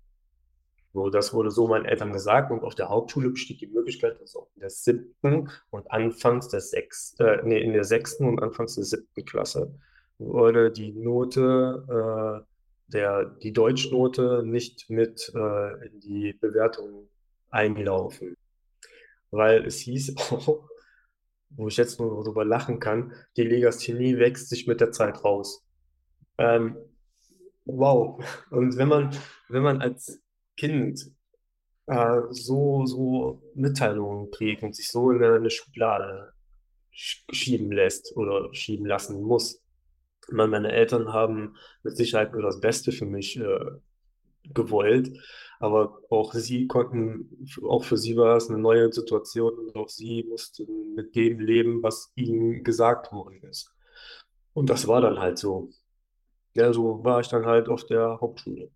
So, 0.94 1.10
das 1.10 1.32
wurde 1.34 1.50
so 1.50 1.68
meinen 1.68 1.84
Eltern 1.84 2.12
gesagt 2.12 2.50
und 2.50 2.62
auf 2.62 2.74
der 2.74 2.88
Hauptschule 2.88 3.30
besteht 3.30 3.60
die 3.60 3.66
Möglichkeit, 3.66 4.20
dass 4.20 4.34
auch 4.34 4.48
in 4.54 4.60
der 4.60 4.70
siebten 4.70 5.50
und 5.70 5.90
anfangs 5.90 6.48
der 6.48 6.60
sechsten, 6.60 7.22
äh, 7.24 7.40
nee, 7.44 7.60
in 7.60 7.72
der 7.72 7.84
sechsten 7.84 8.26
und 8.26 8.42
anfangs 8.42 8.74
der 8.74 8.84
siebten 8.84 9.24
Klasse 9.24 9.74
wurde 10.18 10.72
die 10.72 10.92
Note, 10.92 11.84
äh, 12.44 12.57
der, 12.88 13.24
die 13.24 13.52
Deutschnote 13.52 14.42
nicht 14.44 14.90
mit 14.90 15.32
äh, 15.34 15.86
in 15.86 16.00
die 16.00 16.32
Bewertung 16.32 17.08
eingelaufen. 17.50 18.36
Weil 19.30 19.64
es 19.66 19.78
hieß 19.78 20.16
auch, 20.30 20.68
wo 21.50 21.68
ich 21.68 21.76
jetzt 21.76 21.98
nur 21.98 22.22
darüber 22.24 22.44
lachen 22.44 22.80
kann, 22.80 23.12
die 23.36 23.44
Legasthenie 23.44 24.18
wächst 24.18 24.48
sich 24.48 24.66
mit 24.66 24.80
der 24.80 24.92
Zeit 24.92 25.24
raus. 25.24 25.64
Ähm, 26.38 26.76
wow. 27.64 28.22
Und 28.50 28.76
wenn 28.76 28.88
man, 28.88 29.16
wenn 29.48 29.62
man 29.62 29.80
als 29.80 30.20
Kind 30.56 31.10
äh, 31.86 32.20
so, 32.30 32.84
so 32.86 33.42
Mitteilungen 33.54 34.30
kriegt 34.30 34.62
und 34.62 34.76
sich 34.76 34.88
so 34.88 35.10
in 35.10 35.22
eine 35.22 35.50
Schublade 35.50 36.32
schieben 36.90 37.70
lässt 37.70 38.16
oder 38.16 38.52
schieben 38.52 38.86
lassen 38.86 39.22
muss. 39.22 39.62
Meine, 40.30 40.50
meine 40.50 40.72
Eltern 40.72 41.12
haben 41.12 41.56
mit 41.82 41.96
Sicherheit 41.96 42.32
nur 42.32 42.42
das 42.42 42.60
Beste 42.60 42.92
für 42.92 43.06
mich 43.06 43.38
äh, 43.38 43.58
gewollt, 44.54 45.10
Aber 45.60 45.98
auch 46.10 46.32
sie 46.34 46.66
konnten, 46.66 47.46
auch 47.68 47.84
für 47.84 47.96
sie 47.96 48.16
war 48.16 48.36
es 48.36 48.48
eine 48.48 48.58
neue 48.58 48.92
Situation 48.92 49.52
und 49.58 49.76
auch 49.76 49.88
sie 49.88 50.24
mussten 50.28 50.94
mit 50.94 51.16
dem 51.16 51.40
leben, 51.40 51.82
was 51.82 52.12
ihnen 52.14 52.62
gesagt 52.64 53.12
worden 53.12 53.42
ist. 53.42 53.72
Und 54.54 54.70
das 54.70 54.86
war 54.86 55.00
dann 55.00 55.18
halt 55.18 55.38
so. 55.38 55.70
Ja, 56.54 56.72
so 56.72 57.04
war 57.04 57.20
ich 57.20 57.28
dann 57.28 57.46
halt 57.46 57.68
auf 57.68 57.84
der 57.86 58.18
Hauptschule. 58.20 58.70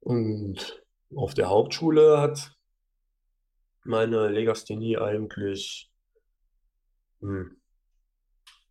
Und 0.00 0.82
auf 1.14 1.34
der 1.34 1.48
Hauptschule 1.48 2.18
hat 2.20 2.56
meine 3.84 4.28
Legasthenie 4.28 4.98
eigentlich 4.98 5.90
hm, 7.20 7.60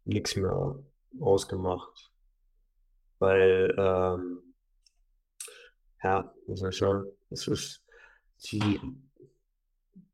nichts 0.05 0.35
mehr 0.35 0.79
ausgemacht. 1.19 2.11
Weil, 3.19 3.75
ähm, 3.77 4.39
ja, 6.03 6.33
das 6.47 6.61
ist 6.61 6.79
ja, 6.79 7.03
das 7.29 7.47
ist 7.47 7.83
die 8.51 8.79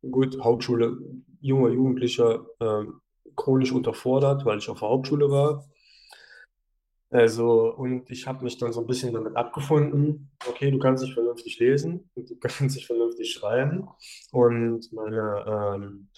gut, 0.02 0.38
Hauptschule, 0.44 0.98
junger 1.42 1.70
Jugendlicher, 1.70 2.46
ähm, 2.60 3.02
chronisch 3.36 3.72
unterfordert, 3.72 4.46
weil 4.46 4.58
ich 4.58 4.70
auf 4.70 4.80
der 4.80 4.90
Hauptschule 4.90 5.30
war. 5.30 5.68
Also, 7.12 7.74
und 7.76 8.10
ich 8.10 8.28
habe 8.28 8.44
mich 8.44 8.58
dann 8.58 8.74
so 8.74 8.82
ein 8.82 8.88
bisschen 8.88 9.14
damit 9.14 9.36
abgefunden, 9.36 10.32
okay, 10.48 10.72
du 10.72 10.80
kannst 10.80 11.04
nicht 11.04 11.14
vernünftig 11.14 11.60
lesen 11.60 12.10
und 12.16 12.30
du 12.30 12.36
kannst 12.40 12.62
nicht 12.62 12.88
vernünftig 12.88 13.32
schreiben. 13.32 13.88
Und 14.32 14.92
meine, 14.92 15.78
ähm, 15.78 16.10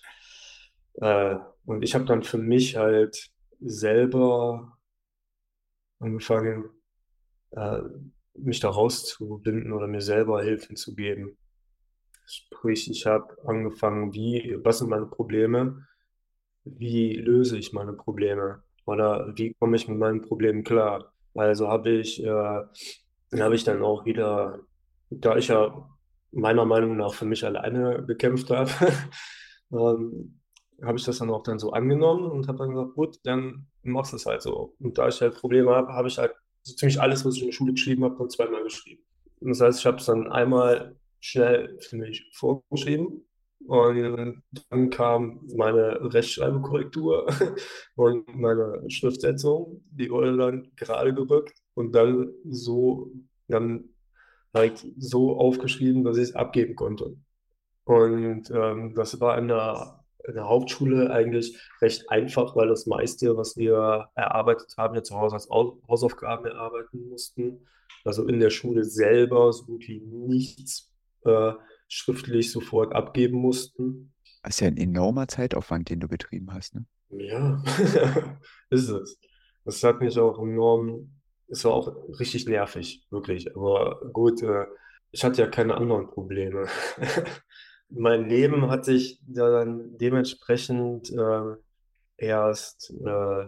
äh, 0.96 1.36
und 1.66 1.84
ich 1.84 1.94
habe 1.94 2.06
dann 2.06 2.24
für 2.24 2.38
mich 2.38 2.78
halt 2.78 3.32
selber 3.60 4.78
angefangen, 6.00 6.70
äh, 7.52 7.82
mich 8.36 8.60
da 8.60 8.70
rauszubinden 8.70 9.74
oder 9.74 9.88
mir 9.88 10.02
selber 10.02 10.44
Hilfen 10.44 10.76
zu 10.76 10.96
geben. 10.96 11.38
Sprich, 12.26 12.90
ich 12.90 13.06
habe 13.06 13.38
angefangen, 13.46 14.14
wie, 14.14 14.58
was 14.64 14.80
sind 14.80 14.90
meine 14.90 15.06
Probleme? 15.06 15.88
Wie 16.66 17.16
löse 17.16 17.58
ich 17.58 17.74
meine 17.74 17.94
Probleme? 17.94 18.64
Oder 18.86 19.34
wie 19.36 19.54
komme 19.56 19.76
ich 19.78 19.88
mit 19.88 19.98
meinen 19.98 20.22
Problemen 20.22 20.64
klar? 20.64 21.14
Also 21.34 21.68
habe 21.68 21.90
ich, 21.90 22.24
äh, 22.24 22.30
habe 22.30 23.56
ich 23.56 23.64
dann 23.64 23.84
auch 23.84 24.06
wieder, 24.06 24.60
da 25.10 25.38
ich 25.38 25.48
ja 25.48 25.90
meiner 26.32 26.66
Meinung 26.66 26.98
nach 26.98 27.14
für 27.14 27.26
mich 27.26 27.46
alleine 27.46 28.06
gekämpft 28.06 28.50
habe, 28.50 28.72
ähm, 29.72 30.37
habe 30.84 30.98
ich 30.98 31.06
das 31.06 31.20
dann 31.20 31.30
auch 31.30 31.44
dann 31.44 31.60
so 31.60 31.72
angenommen 31.72 32.30
und 32.30 32.48
habe 32.48 32.60
dann 32.60 32.72
gesagt, 32.72 32.94
gut, 32.96 33.20
dann 33.24 33.68
machst 33.84 34.12
du 34.14 34.18
es 34.18 34.26
halt 34.26 34.42
so. 34.42 34.76
Und 34.80 34.98
da 34.98 35.08
ich 35.08 35.22
halt 35.22 35.36
Probleme 35.36 35.72
habe, 35.72 35.94
habe 35.94 36.08
ich 36.08 36.18
halt 36.18 36.34
so 36.64 36.76
ziemlich 36.76 37.02
alles, 37.02 37.26
was 37.26 37.36
ich 37.36 37.42
in 37.42 37.48
der 37.48 37.54
Schule 37.54 37.74
geschrieben 37.74 38.04
habe, 38.04 38.16
dann 38.18 38.30
zweimal 38.30 38.64
geschrieben. 38.64 39.04
Und 39.40 39.50
das 39.50 39.62
heißt, 39.62 39.80
ich 39.80 39.86
habe 39.86 39.98
es 39.98 40.06
dann 40.06 40.32
einmal 40.32 40.96
schnell 41.20 41.78
für 41.80 41.98
mich 41.98 42.30
vorgeschrieben 42.34 43.28
und 43.66 44.44
dann 44.70 44.90
kam 44.90 45.42
meine 45.56 46.14
Rechtschreibkorrektur 46.14 47.28
und 47.96 48.36
meine 48.36 48.84
Schriftsetzung, 48.90 49.84
die 49.92 50.10
wurde 50.10 50.38
dann 50.38 50.72
gerade 50.76 51.14
gerückt 51.14 51.60
und 51.74 51.94
dann 51.94 52.32
so, 52.46 53.12
dann 53.48 53.90
halt 54.54 54.86
so 54.98 55.38
aufgeschrieben, 55.38 56.04
dass 56.04 56.18
ich 56.18 56.30
es 56.30 56.36
abgeben 56.36 56.76
konnte. 56.76 57.18
Und 57.84 58.52
ähm, 58.52 58.94
das 58.96 59.20
war 59.20 59.38
in 59.38 59.48
der, 59.48 60.04
in 60.28 60.36
der 60.36 60.48
Hauptschule 60.48 61.12
eigentlich 61.12 61.58
recht 61.82 62.10
einfach, 62.10 62.56
weil 62.56 62.68
das 62.68 62.86
meiste, 62.86 63.38
was 63.38 63.56
wir 63.56 64.10
erarbeitet 64.16 64.76
haben, 64.78 64.96
ja 64.96 65.04
zu 65.04 65.16
Hause 65.16 65.36
als 65.36 65.50
Hausaufgaben 65.50 66.46
erarbeiten 66.46 67.10
mussten. 67.10 67.66
Also 68.04 68.28
in 68.28 68.40
der 68.40 68.50
Schule 68.50 68.84
selber 68.84 69.52
so 69.54 69.66
gut 69.66 69.88
wie 69.88 70.00
nichts 70.00 70.94
äh, 71.26 71.54
schriftlich 71.88 72.52
sofort 72.52 72.94
abgeben 72.94 73.40
mussten. 73.40 74.14
Das 74.44 74.56
ist 74.56 74.60
ja 74.62 74.68
ein 74.68 74.78
enormer 74.78 75.28
Zeitaufwand, 75.28 75.90
den 75.90 76.00
du 76.00 76.08
betrieben 76.08 76.54
hast, 76.54 76.76
ne? 76.76 76.86
Ja, 77.10 77.64
ist 78.70 78.90
es. 78.90 79.20
Das 79.64 79.84
hat 79.84 80.02
mich 80.02 80.18
auch 80.20 80.40
enorm, 80.40 81.12
es 81.48 81.64
war 81.66 81.74
auch 81.74 81.88
richtig 82.20 82.48
nervig, 82.48 83.06
wirklich. 83.10 83.56
Aber 83.56 84.02
gut, 84.14 84.42
äh, 84.42 84.66
ich 85.12 85.24
hatte 85.24 85.42
ja 85.42 85.48
keine 85.48 85.76
anderen 85.76 86.08
Probleme. 86.08 86.68
mein 87.90 88.28
Leben 88.28 88.70
hat 88.70 88.86
sich 88.86 89.20
dann 89.26 89.98
dementsprechend 89.98 91.12
äh, 91.12 91.56
erst 92.18 92.94
äh, 93.06 93.48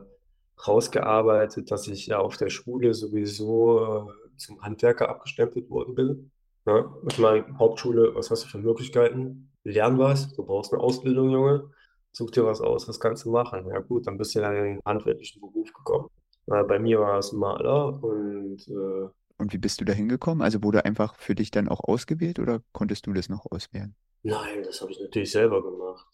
rausgearbeitet, 0.67 1.71
dass 1.71 1.87
ich 1.87 2.07
ja 2.07 2.19
auf 2.19 2.37
der 2.37 2.49
Schule 2.49 2.93
sowieso 2.93 4.07
äh, 4.09 4.37
zum 4.37 4.61
Handwerker 4.61 5.09
abgestempelt 5.09 5.69
worden 5.69 5.95
bin. 5.95 6.31
Ja, 6.65 6.93
ich 7.09 7.17
meine, 7.19 7.45
Hauptschule, 7.57 8.13
was 8.15 8.29
hast 8.31 8.43
du 8.45 8.47
für 8.47 8.59
Möglichkeiten? 8.59 9.51
Lern 9.63 9.97
was, 9.97 10.33
du 10.33 10.45
brauchst 10.45 10.73
eine 10.73 10.81
Ausbildung, 10.81 11.29
Junge. 11.31 11.69
Such 12.11 12.31
dir 12.31 12.45
was 12.45 12.61
aus, 12.61 12.87
was 12.87 12.99
kannst 12.99 13.25
du 13.25 13.31
machen? 13.31 13.67
Ja 13.67 13.79
gut, 13.79 14.07
dann 14.07 14.17
bist 14.17 14.35
du 14.35 14.39
dann 14.41 14.55
in 14.55 14.63
den 14.63 14.81
handwerklichen 14.85 15.41
Beruf 15.41 15.71
gekommen. 15.73 16.09
Äh, 16.47 16.63
bei 16.63 16.79
mir 16.79 16.99
war 16.99 17.19
es 17.19 17.31
Maler 17.31 18.01
und 18.03 18.67
äh, 18.67 19.09
Und 19.37 19.53
wie 19.53 19.57
bist 19.57 19.81
du 19.81 19.85
da 19.85 19.93
hingekommen? 19.93 20.41
Also 20.41 20.63
wurde 20.63 20.85
einfach 20.85 21.15
für 21.15 21.35
dich 21.35 21.51
dann 21.51 21.67
auch 21.69 21.81
ausgewählt 21.81 22.39
oder 22.39 22.61
konntest 22.73 23.07
du 23.07 23.13
das 23.13 23.29
noch 23.29 23.45
auswählen? 23.49 23.95
Nein, 24.23 24.63
das 24.63 24.81
habe 24.81 24.91
ich 24.91 24.99
natürlich 24.99 25.31
selber 25.31 25.63
gemacht. 25.63 26.07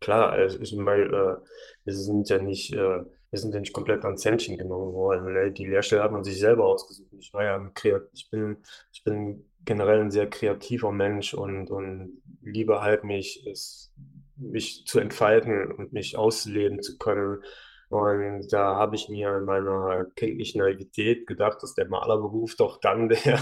Klar, 0.00 0.30
also 0.30 0.58
ich 0.60 0.74
meine, 0.74 1.04
äh, 1.04 1.36
wir 1.84 1.94
sind 1.94 2.28
ja 2.28 2.38
nicht, 2.38 2.72
äh, 2.72 3.04
wir 3.30 3.38
sind 3.38 3.54
ja 3.54 3.60
nicht 3.60 3.72
komplett 3.72 4.04
ans 4.04 4.24
Händchen 4.24 4.58
genommen 4.58 4.92
worden. 4.92 5.32
Ne? 5.32 5.52
Die 5.52 5.66
Lehrstelle 5.66 6.02
hat 6.02 6.12
man 6.12 6.24
sich 6.24 6.38
selber 6.38 6.66
ausgesucht. 6.66 7.12
Ich 7.18 7.32
war 7.32 7.44
ja 7.44 7.56
ein 7.56 7.72
Kreat 7.72 8.08
ich 8.12 8.28
bin, 8.30 8.58
ich 8.92 9.04
bin 9.04 9.48
generell 9.64 10.00
ein 10.00 10.10
sehr 10.10 10.28
kreativer 10.28 10.92
Mensch 10.92 11.34
und, 11.34 11.70
und 11.70 12.20
liebe 12.42 12.82
halt 12.82 13.04
mich, 13.04 13.46
es, 13.46 13.92
mich 14.36 14.84
zu 14.86 14.98
entfalten 14.98 15.72
und 15.72 15.92
mich 15.92 16.16
ausleben 16.16 16.82
zu 16.82 16.98
können. 16.98 17.42
Und 17.88 18.52
da 18.52 18.76
habe 18.76 18.96
ich 18.96 19.08
mir 19.08 19.36
in 19.36 19.44
meiner 19.44 20.06
kindlichen 20.16 20.62
Naivität 20.62 21.26
gedacht, 21.26 21.62
dass 21.62 21.74
der 21.74 21.88
Malerberuf 21.88 22.56
doch 22.56 22.80
dann 22.80 23.08
der 23.10 23.38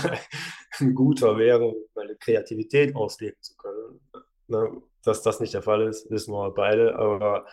guter 0.95 1.39
wäre, 1.39 1.65
um 1.65 1.77
meine 1.95 2.17
Kreativität 2.17 2.95
ausleben 2.97 3.41
zu 3.41 3.57
können. 3.57 4.01
Ne? 4.49 4.83
Dass 5.03 5.23
das 5.23 5.41
nicht 5.41 5.55
der 5.55 5.63
Fall 5.63 5.83
ist, 5.83 6.11
wissen 6.11 6.33
wir 6.33 6.51
beide, 6.51 6.97
aber 6.97 7.47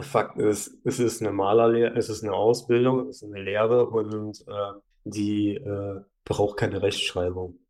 Fakt 0.00 0.38
ist, 0.38 0.76
es 0.84 0.98
ist 0.98 1.22
eine 1.22 1.32
Malerlehre, 1.32 1.94
es 1.96 2.08
ist 2.08 2.24
eine 2.24 2.32
Ausbildung, 2.32 3.08
es 3.08 3.22
ist 3.22 3.24
eine 3.24 3.42
Lehre 3.42 3.86
und 3.88 4.44
äh, 4.48 4.80
die 5.04 5.54
äh, 5.54 6.00
braucht 6.24 6.56
keine 6.56 6.82
Rechtschreibung. 6.82 7.60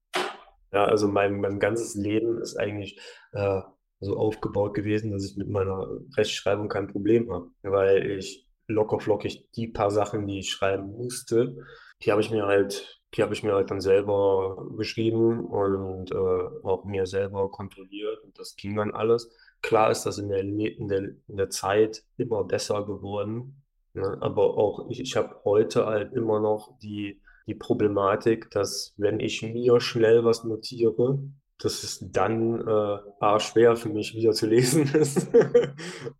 Ja, 0.72 0.86
also 0.86 1.06
mein, 1.06 1.40
mein 1.40 1.60
ganzes 1.60 1.94
Leben 1.94 2.40
ist 2.40 2.56
eigentlich 2.56 2.98
äh, 3.32 3.60
so 4.00 4.16
aufgebaut 4.16 4.74
gewesen, 4.74 5.12
dass 5.12 5.30
ich 5.30 5.36
mit 5.36 5.48
meiner 5.48 5.86
Rechtschreibung 6.16 6.68
kein 6.68 6.88
Problem 6.88 7.30
habe, 7.30 7.50
weil 7.62 8.10
ich 8.10 8.46
locker 8.66 9.00
flockig 9.00 9.48
die 9.54 9.68
paar 9.68 9.90
Sachen, 9.90 10.26
die 10.26 10.40
ich 10.40 10.50
schreiben 10.50 10.92
musste, 10.92 11.56
die 12.02 12.10
habe 12.10 12.20
ich 12.20 12.30
mir 12.30 12.46
halt, 12.46 13.02
die 13.14 13.22
habe 13.22 13.34
ich 13.34 13.42
mir 13.42 13.54
halt 13.54 13.70
dann 13.70 13.80
selber 13.80 14.66
geschrieben 14.76 15.46
und 15.46 16.10
äh, 16.12 16.64
auch 16.64 16.84
mir 16.84 17.06
selber 17.06 17.50
kontrolliert 17.50 18.22
und 18.24 18.38
das 18.38 18.56
ging 18.56 18.76
dann 18.76 18.92
alles. 18.92 19.30
Klar 19.62 19.90
ist 19.90 20.04
das 20.04 20.18
in 20.18 20.28
der, 20.28 20.40
in 20.40 20.88
der, 20.88 21.02
in 21.28 21.36
der 21.36 21.50
Zeit 21.50 22.04
immer 22.16 22.44
besser 22.44 22.84
geworden, 22.84 23.62
ne? 23.94 24.18
Aber 24.20 24.58
auch 24.58 24.90
ich, 24.90 25.00
ich 25.00 25.16
habe 25.16 25.36
heute 25.44 25.86
halt 25.86 26.12
immer 26.12 26.40
noch 26.40 26.78
die 26.78 27.20
die 27.46 27.54
Problematik, 27.54 28.50
dass 28.50 28.94
wenn 28.96 29.20
ich 29.20 29.42
mir 29.42 29.80
schnell 29.80 30.24
was 30.24 30.44
notiere, 30.44 31.18
dass 31.58 31.82
es 31.82 32.04
dann 32.10 32.60
äh, 32.60 33.40
schwer 33.40 33.76
für 33.76 33.90
mich 33.90 34.14
wieder 34.14 34.32
zu 34.32 34.46
lesen 34.46 34.82
ist 34.94 35.28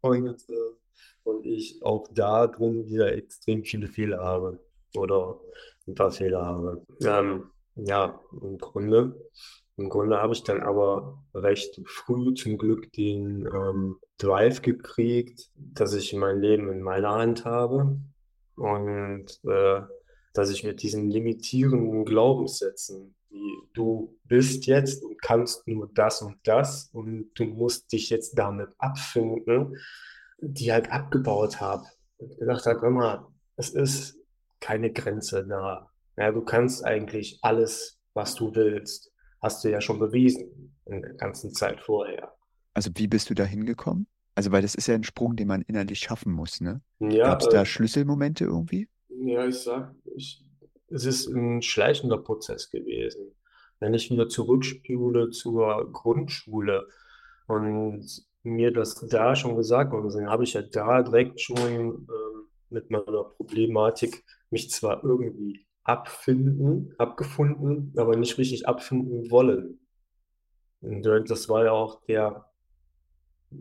und, 0.01 0.49
äh, 0.49 1.25
und 1.25 1.47
ich 1.47 1.83
auch 1.83 2.07
da 2.13 2.47
drin 2.47 2.87
wieder 2.87 3.13
extrem 3.13 3.65
viele 3.65 3.89
Fehler 3.89 4.19
habe 4.23 4.61
oder 4.97 5.41
ein 5.87 5.95
paar 5.95 6.11
Fehler 6.11 6.45
habe. 6.45 6.87
Ähm, 7.03 7.51
ja, 7.77 8.21
im 8.41 8.59
Grunde, 8.59 9.21
im 9.77 9.89
Grunde 9.89 10.19
habe 10.19 10.33
ich 10.33 10.45
dann 10.45 10.63
aber 10.63 11.25
recht 11.35 11.81
früh 11.87 12.35
zum 12.35 12.59
Glück 12.59 12.93
den 12.93 13.47
ähm, 13.47 13.97
Drive 14.19 14.63
gekriegt, 14.63 15.51
dass 15.57 15.95
ich 15.95 16.13
mein 16.15 16.41
Leben 16.41 16.71
in 16.71 16.81
meiner 16.81 17.11
Hand 17.11 17.45
habe 17.45 17.99
und 18.57 19.27
äh, 19.45 19.81
dass 20.33 20.51
ich 20.51 20.65
mit 20.65 20.83
diesen 20.83 21.11
limitierenden 21.11 22.05
Glaubenssätzen, 22.05 23.15
wie 23.31 23.59
du 23.73 24.17
bist 24.25 24.67
jetzt 24.67 25.05
und 25.05 25.21
kannst 25.21 25.67
nur 25.67 25.91
das 25.93 26.23
und 26.23 26.37
das 26.45 26.91
und 26.93 27.31
du 27.35 27.45
musst 27.45 27.93
dich 27.93 28.11
jetzt 28.11 28.39
damit 28.39 28.69
abfinden, 28.79 29.77
die 30.41 30.73
halt 30.73 30.91
abgebaut 30.93 31.61
habe. 31.61 31.85
Und 32.19 32.39
gedacht 32.39 32.67
habe, 32.67 32.87
immer, 32.87 33.33
es 33.57 33.71
ist 33.71 34.17
keine 34.65 34.91
Grenze 34.91 35.47
da. 35.47 35.91
Ja, 36.17 36.33
du 36.33 36.43
kannst 36.43 36.85
eigentlich 36.87 37.39
alles, 37.43 38.01
was 38.15 38.35
du 38.35 38.55
willst, 38.55 39.13
hast 39.43 39.63
du 39.63 39.71
ja 39.71 39.81
schon 39.83 39.99
bewiesen 39.99 40.75
in 40.87 41.03
der 41.03 41.13
ganzen 41.15 41.53
Zeit 41.53 41.81
vorher. 41.83 42.33
Also 42.73 42.91
wie 42.95 43.07
bist 43.07 43.29
du 43.29 43.35
da 43.35 43.45
hingekommen? 43.45 44.07
Also 44.35 44.53
weil 44.53 44.63
das 44.63 44.75
ist 44.75 44.87
ja 44.87 44.95
ein 44.95 45.05
Sprung, 45.05 45.37
den 45.37 45.49
man 45.49 45.63
innerlich 45.63 45.99
schaffen 45.99 46.33
muss, 46.33 46.63
ne? 46.63 46.81
Ja, 46.99 47.29
Gab 47.29 47.43
es 47.43 47.49
da 47.51 47.63
äh, 47.63 47.67
Schlüsselmomente 47.67 48.45
irgendwie? 48.45 48.89
Ja, 49.09 49.47
ich 49.47 49.59
sag, 49.59 49.95
ich, 50.17 50.43
es 50.89 51.05
ist 51.05 51.29
ein 51.29 51.61
schleichender 51.61 52.19
Prozess 52.19 52.71
gewesen. 52.71 53.33
wenn 53.81 53.93
ich 53.93 54.11
wieder 54.11 54.29
zurückspule 54.29 55.29
zur 55.31 55.93
Grundschule 55.93 56.89
und 57.47 58.07
mir 58.43 58.73
das 58.73 58.95
da 58.95 59.37
schon 59.37 59.57
gesagt 59.57 59.93
wurde, 59.93 60.09
dann 60.15 60.31
habe 60.31 60.45
ich 60.45 60.55
ja 60.55 60.63
da 60.63 61.03
direkt 61.03 61.41
schon 61.41 62.07
äh, 62.09 62.24
mit 62.75 62.91
meiner 62.91 63.25
Problematik 63.25 64.25
mich 64.51 64.71
zwar 64.71 65.03
irgendwie 65.03 65.67
abfinden, 65.85 66.95
abgefunden, 66.99 67.95
aber 67.97 68.17
nicht 68.17 68.37
richtig 68.39 68.69
abfinden 68.69 69.31
wollen. 69.31 69.81
Und 70.81 71.03
das 71.03 71.49
war 71.49 71.65
ja 71.65 71.73
auch 71.73 72.05
der 72.05 72.47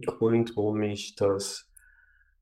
Grund, 0.05 0.55
warum 0.57 0.81
ich 0.81 1.15
das 1.15 1.71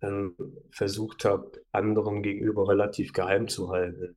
ähm, 0.01 0.35
versucht 0.71 1.25
habe, 1.25 1.51
anderen 1.71 2.23
gegenüber 2.23 2.67
relativ 2.67 3.13
geheim 3.13 3.47
zu 3.47 3.69
halten. 3.69 4.15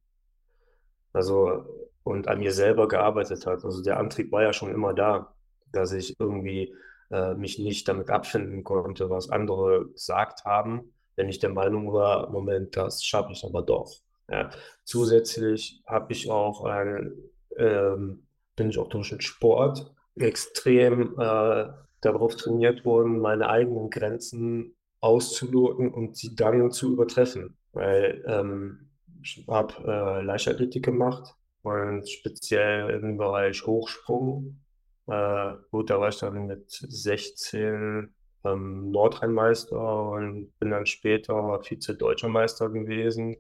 Also 1.13 1.91
und 2.03 2.29
an 2.29 2.39
mir 2.39 2.53
selber 2.53 2.87
gearbeitet 2.87 3.47
hat. 3.47 3.65
Also 3.65 3.83
der 3.83 3.99
Antrieb 3.99 4.31
war 4.31 4.43
ja 4.43 4.53
schon 4.53 4.71
immer 4.71 4.95
da, 4.95 5.35
dass 5.73 5.93
ich 5.93 6.19
irgendwie 6.21 6.75
äh, 7.11 7.35
mich 7.35 7.59
nicht 7.59 7.89
damit 7.89 8.11
abfinden 8.11 8.63
konnte, 8.63 9.11
was 9.11 9.31
andere 9.31 9.89
gesagt 9.89 10.45
haben, 10.45 10.94
wenn 11.17 11.29
ich 11.29 11.39
der 11.39 11.51
Meinung 11.51 11.93
war, 11.93 12.31
Moment, 12.31 12.77
das 12.77 13.05
schaffe 13.05 13.33
ich 13.33 13.45
aber 13.45 13.63
doch. 13.63 13.93
Ja. 14.29 14.51
Zusätzlich 14.85 15.83
habe 15.87 16.13
ich 16.13 16.31
auch 16.31 16.65
ein, 16.65 17.13
ähm, 17.57 18.27
bin 18.57 18.71
ich 18.71 18.79
auch 18.79 18.89
durch 18.89 19.11
den 19.11 19.21
Sport 19.21 19.93
extrem 20.17 21.19
äh, 21.19 21.67
darauf 22.01 22.37
trainiert 22.37 22.85
worden, 22.85 23.19
meine 23.19 23.49
eigenen 23.49 23.91
Grenzen 23.91 24.77
auszuloten 25.01 25.93
und 25.93 26.17
sie 26.17 26.35
dann 26.35 26.71
zu 26.71 26.93
übertreffen. 26.93 27.57
Weil 27.73 28.25
ähm, 28.27 28.91
ich 29.23 29.45
habe 29.49 29.75
äh, 29.87 30.23
Leichtathletik 30.23 30.85
gemacht 30.85 31.35
und 31.63 32.09
speziell 32.09 32.91
im 32.91 33.17
Bereich 33.17 33.67
Hochsprung. 33.67 34.61
Äh, 35.07 35.55
gut, 35.71 35.91
da 35.91 36.01
war 36.01 36.09
ich 36.09 36.19
dann 36.19 36.47
mit 36.47 36.71
16 36.71 38.15
ähm, 38.45 38.91
Nordrhein-Meister 38.91 40.11
und 40.11 40.53
bin 40.59 40.71
dann 40.71 40.87
später 40.87 41.61
Vize-Deutscher 41.63 42.29
Meister 42.29 42.71
gewesen. 42.71 43.37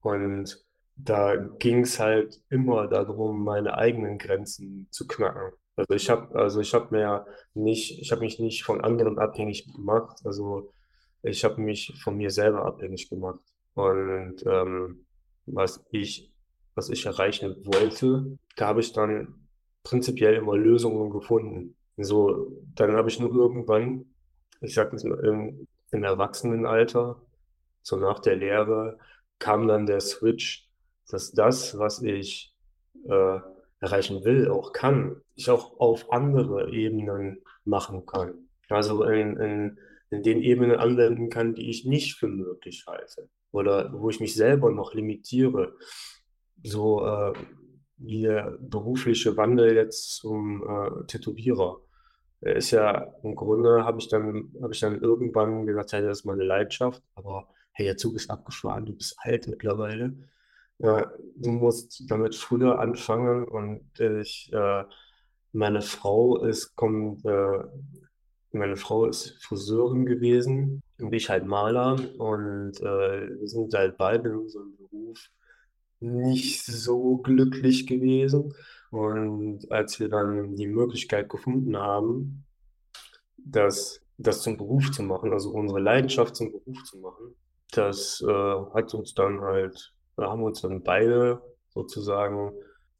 Und 0.00 0.64
da 0.96 1.36
ging 1.36 1.80
es 1.80 1.98
halt 1.98 2.40
immer 2.50 2.86
darum, 2.88 3.44
meine 3.44 3.76
eigenen 3.76 4.18
Grenzen 4.18 4.88
zu 4.90 5.06
knacken. 5.06 5.52
Also 5.76 5.94
ich 5.94 6.10
habe, 6.10 6.34
also 6.38 6.60
ich 6.60 6.74
habe 6.74 6.88
mir 6.90 7.26
nicht, 7.54 8.00
ich 8.00 8.12
habe 8.12 8.20
mich 8.20 8.38
nicht 8.38 8.64
von 8.64 8.82
anderen 8.82 9.18
abhängig 9.18 9.72
gemacht. 9.72 10.18
Also 10.24 10.72
ich 11.22 11.44
habe 11.44 11.60
mich 11.60 11.94
von 12.02 12.16
mir 12.16 12.30
selber 12.30 12.66
abhängig 12.66 13.08
gemacht. 13.08 13.40
Und 13.74 14.44
ähm, 14.46 15.06
was 15.46 15.84
ich, 15.90 16.30
was 16.74 16.90
ich 16.90 17.06
erreichen 17.06 17.56
wollte, 17.64 18.38
da 18.56 18.68
habe 18.68 18.80
ich 18.80 18.92
dann 18.92 19.48
prinzipiell 19.82 20.34
immer 20.34 20.56
Lösungen 20.56 21.10
gefunden. 21.10 21.76
So, 21.96 22.62
dann 22.74 22.92
habe 22.92 23.08
ich 23.08 23.18
nur 23.18 23.34
irgendwann, 23.34 24.11
ich 24.62 24.74
sage 24.74 24.90
jetzt 24.92 25.04
mal 25.04 25.18
im, 25.24 25.66
im 25.90 26.04
Erwachsenenalter, 26.04 27.20
so 27.82 27.96
nach 27.96 28.20
der 28.20 28.36
Lehre, 28.36 28.98
kam 29.38 29.66
dann 29.68 29.86
der 29.86 30.00
Switch, 30.00 30.68
dass 31.08 31.32
das, 31.32 31.78
was 31.78 32.02
ich 32.02 32.54
äh, 33.08 33.38
erreichen 33.80 34.24
will, 34.24 34.48
auch 34.48 34.72
kann, 34.72 35.20
ich 35.34 35.50
auch 35.50 35.78
auf 35.80 36.12
andere 36.12 36.70
Ebenen 36.70 37.42
machen 37.64 38.06
kann. 38.06 38.48
Also 38.68 39.02
in, 39.04 39.36
in, 39.36 39.78
in 40.10 40.22
den 40.22 40.40
Ebenen 40.42 40.76
anwenden 40.76 41.28
kann, 41.28 41.54
die 41.54 41.68
ich 41.68 41.84
nicht 41.84 42.14
für 42.14 42.28
möglich 42.28 42.84
halte 42.86 43.28
oder 43.50 43.92
wo 43.92 44.08
ich 44.10 44.20
mich 44.20 44.34
selber 44.34 44.70
noch 44.70 44.94
limitiere. 44.94 45.76
So 46.62 47.04
äh, 47.04 47.32
wie 47.96 48.22
der 48.22 48.56
berufliche 48.60 49.36
Wandel 49.36 49.74
jetzt 49.74 50.16
zum 50.16 50.62
äh, 50.62 51.06
Tätowierer. 51.06 51.80
Ist 52.42 52.72
ja 52.72 53.12
im 53.22 53.36
Grunde 53.36 53.84
habe 53.84 53.98
ich 54.00 54.08
dann 54.08 54.52
habe 54.60 54.74
ich 54.74 54.80
dann 54.80 55.00
irgendwann 55.00 55.64
gesagt, 55.66 55.92
hey, 55.92 56.02
das 56.02 56.20
ist 56.20 56.24
meine 56.24 56.42
Leidenschaft, 56.44 57.02
aber 57.14 57.48
hey, 57.72 57.86
der 57.86 57.96
Zug 57.96 58.16
ist 58.16 58.30
abgefahren, 58.30 58.86
du 58.86 58.94
bist 58.94 59.16
alt 59.18 59.46
mittlerweile. 59.48 60.14
Ja, 60.78 61.12
du 61.36 61.50
musst 61.50 62.10
damit 62.10 62.34
früher 62.34 62.80
anfangen 62.80 63.44
und 63.44 64.00
ich, 64.00 64.52
äh, 64.52 64.84
meine 65.52 65.82
Frau 65.82 66.44
ist, 66.44 66.74
kommt, 66.74 67.24
äh, 67.24 67.64
meine 68.52 68.76
Frau 68.76 69.06
ist 69.06 69.40
Friseurin 69.44 70.04
gewesen 70.06 70.82
und 70.98 71.12
ich 71.12 71.30
halt 71.30 71.46
Maler 71.46 71.96
und 72.18 72.80
äh, 72.80 73.38
wir 73.38 73.48
sind 73.48 73.72
halt 73.74 73.96
beide 73.96 74.30
in 74.30 74.36
unserem 74.36 74.76
Beruf 74.76 75.30
nicht 76.00 76.64
so 76.64 77.18
glücklich 77.18 77.86
gewesen. 77.86 78.52
Und 78.92 79.72
als 79.72 79.98
wir 80.00 80.10
dann 80.10 80.54
die 80.54 80.66
Möglichkeit 80.66 81.30
gefunden 81.30 81.78
haben, 81.78 82.44
das, 83.38 84.02
das 84.18 84.42
zum 84.42 84.58
Beruf 84.58 84.90
zu 84.90 85.02
machen, 85.02 85.32
also 85.32 85.50
unsere 85.50 85.80
Leidenschaft 85.80 86.36
zum 86.36 86.52
Beruf 86.52 86.84
zu 86.84 86.98
machen, 86.98 87.34
das 87.70 88.20
äh, 88.20 88.30
hat 88.74 88.92
uns 88.92 89.14
dann 89.14 89.40
halt, 89.40 89.94
da 90.16 90.30
haben 90.30 90.42
uns 90.42 90.60
dann 90.60 90.82
beide 90.82 91.40
sozusagen 91.70 92.52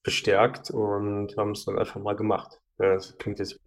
bestärkt 0.03 0.71
und 0.71 1.37
haben 1.37 1.51
es 1.51 1.67
dann 1.67 1.79
einfach 1.79 2.01
mal 2.01 2.17
gemacht. 2.17 2.59
Ja, 2.79 2.95
das 2.95 3.19
klingt 3.19 3.39
jetzt 3.39 3.61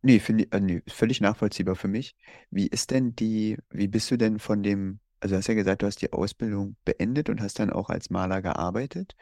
nee, 0.00 0.18
finde 0.18 0.46
äh, 0.50 0.60
nee, 0.60 0.82
völlig 0.88 1.20
nachvollziehbar 1.20 1.76
für 1.76 1.88
mich. 1.88 2.16
Wie 2.50 2.68
ist 2.68 2.90
denn 2.90 3.14
die, 3.14 3.58
wie 3.68 3.86
bist 3.86 4.10
du 4.10 4.16
denn 4.16 4.38
von 4.38 4.62
dem, 4.62 5.00
also 5.20 5.34
du 5.34 5.40
hast 5.40 5.46
ja 5.46 5.54
gesagt, 5.54 5.82
du 5.82 5.86
hast 5.86 6.00
die 6.00 6.14
Ausbildung 6.14 6.76
beendet 6.86 7.28
und 7.28 7.42
hast 7.42 7.58
dann 7.58 7.68
auch 7.68 7.90
als 7.90 8.08
Maler 8.08 8.40
gearbeitet. 8.40 9.14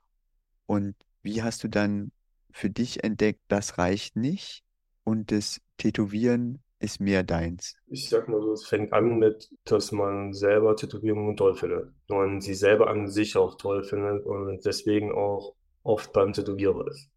Und 0.66 0.94
wie 1.22 1.42
hast 1.42 1.64
du 1.64 1.68
dann 1.68 2.12
für 2.50 2.70
dich 2.70 3.04
entdeckt, 3.04 3.40
das 3.48 3.78
reicht 3.78 4.16
nicht 4.16 4.62
und 5.04 5.31
das 5.31 5.61
Tätowieren 5.76 6.62
ist 6.81 7.00
mehr 7.00 7.22
deins? 7.22 7.76
Ich 7.87 8.09
sag 8.09 8.28
mal 8.28 8.40
so, 8.40 8.52
es 8.52 8.66
fängt 8.66 8.92
an 8.92 9.18
mit, 9.18 9.50
dass 9.64 9.92
man 9.92 10.33
selber 10.33 10.76
Tätowierungen 10.76 11.37
toll 11.37 11.54
findet 11.54 11.92
und 12.09 12.40
sie 12.40 12.54
selber 12.54 12.88
an 12.88 13.09
sich 13.09 13.37
auch 13.37 13.57
toll 13.57 13.85
findet 13.85 14.24
und 14.24 14.64
deswegen 14.64 15.12
auch 15.12 15.54
oft 15.83 16.12
beim 16.12 16.33
Tätowierer 16.33 16.87
ist. 16.88 17.11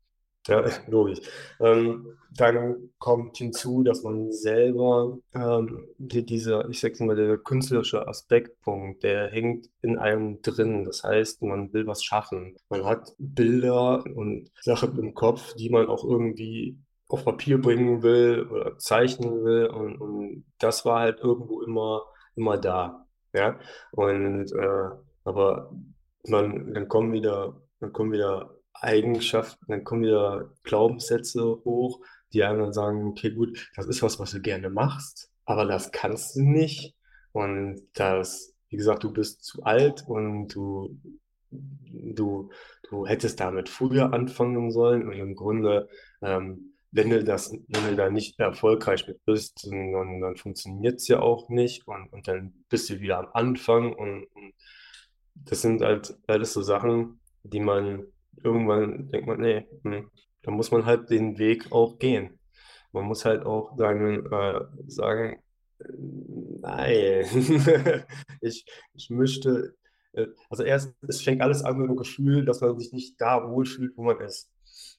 Ja, 0.47 0.63
logisch. 0.87 1.19
Ähm, 1.59 2.17
dann 2.35 2.89
kommt 2.97 3.37
hinzu, 3.37 3.83
dass 3.83 4.03
man 4.03 4.31
selber 4.31 5.17
ähm, 5.33 5.87
die, 5.97 6.25
dieser, 6.25 6.67
ich 6.69 6.79
sag's 6.79 6.99
mal, 6.99 7.15
der 7.15 7.37
künstlerische 7.37 8.07
Aspektpunkt, 8.07 9.03
der 9.03 9.29
hängt 9.29 9.69
in 9.81 9.97
einem 9.97 10.41
drin. 10.41 10.85
Das 10.85 11.03
heißt, 11.03 11.43
man 11.43 11.71
will 11.73 11.85
was 11.87 12.03
schaffen. 12.03 12.55
Man 12.69 12.85
hat 12.85 13.13
Bilder 13.19 14.03
und 14.15 14.49
Sachen 14.61 14.97
im 14.97 15.13
Kopf, 15.13 15.53
die 15.55 15.69
man 15.69 15.87
auch 15.87 16.03
irgendwie 16.03 16.77
auf 17.07 17.25
Papier 17.25 17.61
bringen 17.61 18.01
will 18.01 18.47
oder 18.49 18.77
zeichnen 18.77 19.43
will. 19.43 19.67
Und, 19.67 19.97
und 19.99 20.45
das 20.57 20.85
war 20.85 21.01
halt 21.01 21.19
irgendwo 21.19 21.61
immer, 21.61 22.03
immer 22.35 22.57
da. 22.57 23.05
Ja. 23.33 23.59
Und 23.91 24.51
äh, 24.53 24.89
aber 25.23 25.71
man, 26.27 26.73
dann 26.73 26.87
kommen 26.87 27.13
wieder, 27.13 27.61
dann 27.79 27.93
kommen 27.93 28.11
wieder 28.11 28.55
Eigenschaften, 28.73 29.65
dann 29.67 29.83
kommen 29.83 30.03
wieder 30.03 30.51
Glaubenssätze 30.63 31.43
hoch, 31.65 31.99
die 32.33 32.43
einem 32.43 32.59
dann 32.59 32.73
sagen, 32.73 33.07
okay, 33.07 33.31
gut, 33.31 33.69
das 33.75 33.87
ist 33.87 34.01
was, 34.01 34.19
was 34.19 34.31
du 34.31 34.41
gerne 34.41 34.69
machst, 34.69 35.29
aber 35.45 35.65
das 35.65 35.91
kannst 35.91 36.35
du 36.35 36.41
nicht. 36.41 36.95
Und 37.33 37.81
das, 37.93 38.53
wie 38.69 38.77
gesagt, 38.77 39.03
du 39.03 39.11
bist 39.11 39.43
zu 39.43 39.63
alt 39.63 40.03
und 40.07 40.49
du, 40.49 40.97
du, 41.49 42.49
du 42.89 43.05
hättest 43.05 43.39
damit 43.39 43.69
früher 43.69 44.13
anfangen 44.13 44.71
sollen. 44.71 45.07
Und 45.07 45.13
im 45.13 45.35
Grunde, 45.35 45.89
ähm, 46.21 46.73
wenn 46.91 47.09
du 47.09 47.23
das, 47.23 47.51
wenn 47.51 47.89
du 47.89 47.95
da 47.95 48.09
nicht 48.09 48.39
erfolgreich 48.39 49.07
mit 49.07 49.23
bist, 49.25 49.67
dann, 49.69 50.19
dann 50.19 50.35
funktioniert 50.35 50.95
es 50.95 51.07
ja 51.07 51.19
auch 51.19 51.49
nicht 51.49 51.87
und, 51.87 52.11
und 52.11 52.27
dann 52.27 52.53
bist 52.69 52.89
du 52.89 52.99
wieder 52.99 53.19
am 53.19 53.27
Anfang 53.33 53.93
und, 53.93 54.25
und 54.33 54.53
das 55.35 55.61
sind 55.61 55.81
halt 55.81 56.17
alles 56.27 56.53
so 56.53 56.61
Sachen, 56.61 57.21
die 57.43 57.61
man 57.61 58.05
irgendwann 58.43 59.09
denkt 59.09 59.27
man, 59.27 59.39
nee, 59.41 59.65
hm, 59.83 60.09
da 60.43 60.51
muss 60.51 60.71
man 60.71 60.85
halt 60.85 61.09
den 61.09 61.37
Weg 61.37 61.71
auch 61.71 61.99
gehen. 61.99 62.39
Man 62.91 63.05
muss 63.05 63.25
halt 63.25 63.45
auch 63.45 63.77
sagen, 63.77 64.25
äh, 64.31 64.61
sagen 64.87 65.41
nein, 66.61 67.25
ich, 68.41 68.65
ich 68.93 69.09
möchte, 69.09 69.75
äh, 70.13 70.27
also 70.49 70.63
erst, 70.63 70.93
es 71.07 71.21
fängt 71.21 71.41
alles 71.41 71.63
an 71.63 71.77
mit 71.77 71.89
dem 71.89 71.95
Gefühl, 71.95 72.45
dass 72.45 72.61
man 72.61 72.77
sich 72.79 72.91
nicht 72.93 73.19
da 73.19 73.49
wohlfühlt, 73.49 73.95
wo 73.95 74.03
man 74.03 74.19
ist. 74.19 74.49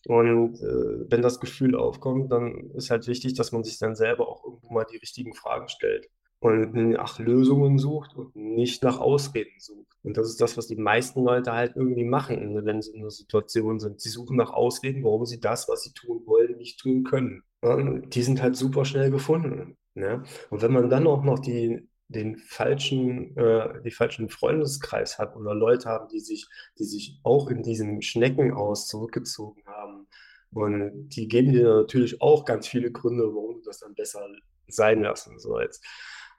Und 0.07 0.57
äh, 0.61 1.11
wenn 1.11 1.23
das 1.23 1.39
Gefühl 1.41 1.77
aufkommt, 1.77 2.33
dann 2.33 2.71
ist 2.75 2.91
halt 2.91 3.07
wichtig, 3.07 3.35
dass 3.35 3.53
man 3.53 3.63
sich 3.63 3.79
dann 3.79 3.95
selber 3.95 4.29
auch 4.29 4.45
irgendwo 4.45 4.73
mal 4.73 4.85
die 4.91 4.97
richtigen 4.97 5.35
Fragen 5.35 5.69
stellt 5.69 6.09
und 6.41 6.75
nach 6.75 7.19
Lösungen 7.21 7.79
sucht 7.79 8.17
und 8.17 8.35
nicht 8.35 8.83
nach 8.83 8.99
Ausreden 8.99 9.59
sucht. 9.59 9.92
Und 10.03 10.17
das 10.17 10.29
ist 10.29 10.41
das, 10.41 10.57
was 10.57 10.67
die 10.67 10.77
meisten 10.77 11.23
Leute 11.23 11.53
halt 11.53 11.77
irgendwie 11.77 12.05
machen, 12.05 12.65
wenn 12.65 12.83
sie 12.83 12.91
in 12.93 13.01
einer 13.01 13.11
Situation 13.11 13.79
sind. 13.79 14.01
Sie 14.01 14.09
suchen 14.09 14.37
nach 14.37 14.51
Ausreden, 14.51 15.05
warum 15.05 15.27
sie 15.27 15.41
das, 15.41 15.69
was 15.69 15.83
sie 15.83 15.93
tun 15.93 16.23
wollen, 16.27 16.57
nicht 16.57 16.81
tun 16.81 17.05
können. 17.05 17.45
Und 17.61 18.15
die 18.15 18.23
sind 18.23 18.43
halt 18.43 18.57
super 18.57 18.85
schnell 18.85 19.11
gefunden. 19.11 19.77
Ne? 19.95 20.25
Und 20.51 20.63
wenn 20.63 20.73
man 20.73 20.91
dann 20.91 21.07
auch 21.07 21.23
noch 21.23 21.39
die, 21.39 21.89
den 22.09 22.37
falschen, 22.39 23.37
äh, 23.37 23.81
die 23.83 23.93
falschen 23.93 24.29
Freundeskreis 24.29 25.19
hat 25.19 25.37
oder 25.37 25.55
Leute 25.55 25.89
haben, 25.89 26.09
die 26.09 26.21
sich, 26.21 26.49
die 26.79 26.85
sich 26.85 27.21
auch 27.23 27.49
in 27.49 27.63
diesem 27.63 28.03
Schneckenhaus 28.03 28.89
zurückgezogen 28.89 29.63
haben 29.67 30.09
Und 30.51 31.09
die 31.11 31.29
geben 31.29 31.53
dir 31.53 31.75
natürlich 31.77 32.21
auch 32.21 32.45
ganz 32.45 32.67
viele 32.67 32.91
Gründe, 32.93 33.25
warum 33.35 33.57
du 33.57 33.63
das 33.65 33.79
dann 33.81 33.95
besser 33.95 34.27
sein 34.67 35.03
lassen 35.03 35.39
sollst. 35.39 35.85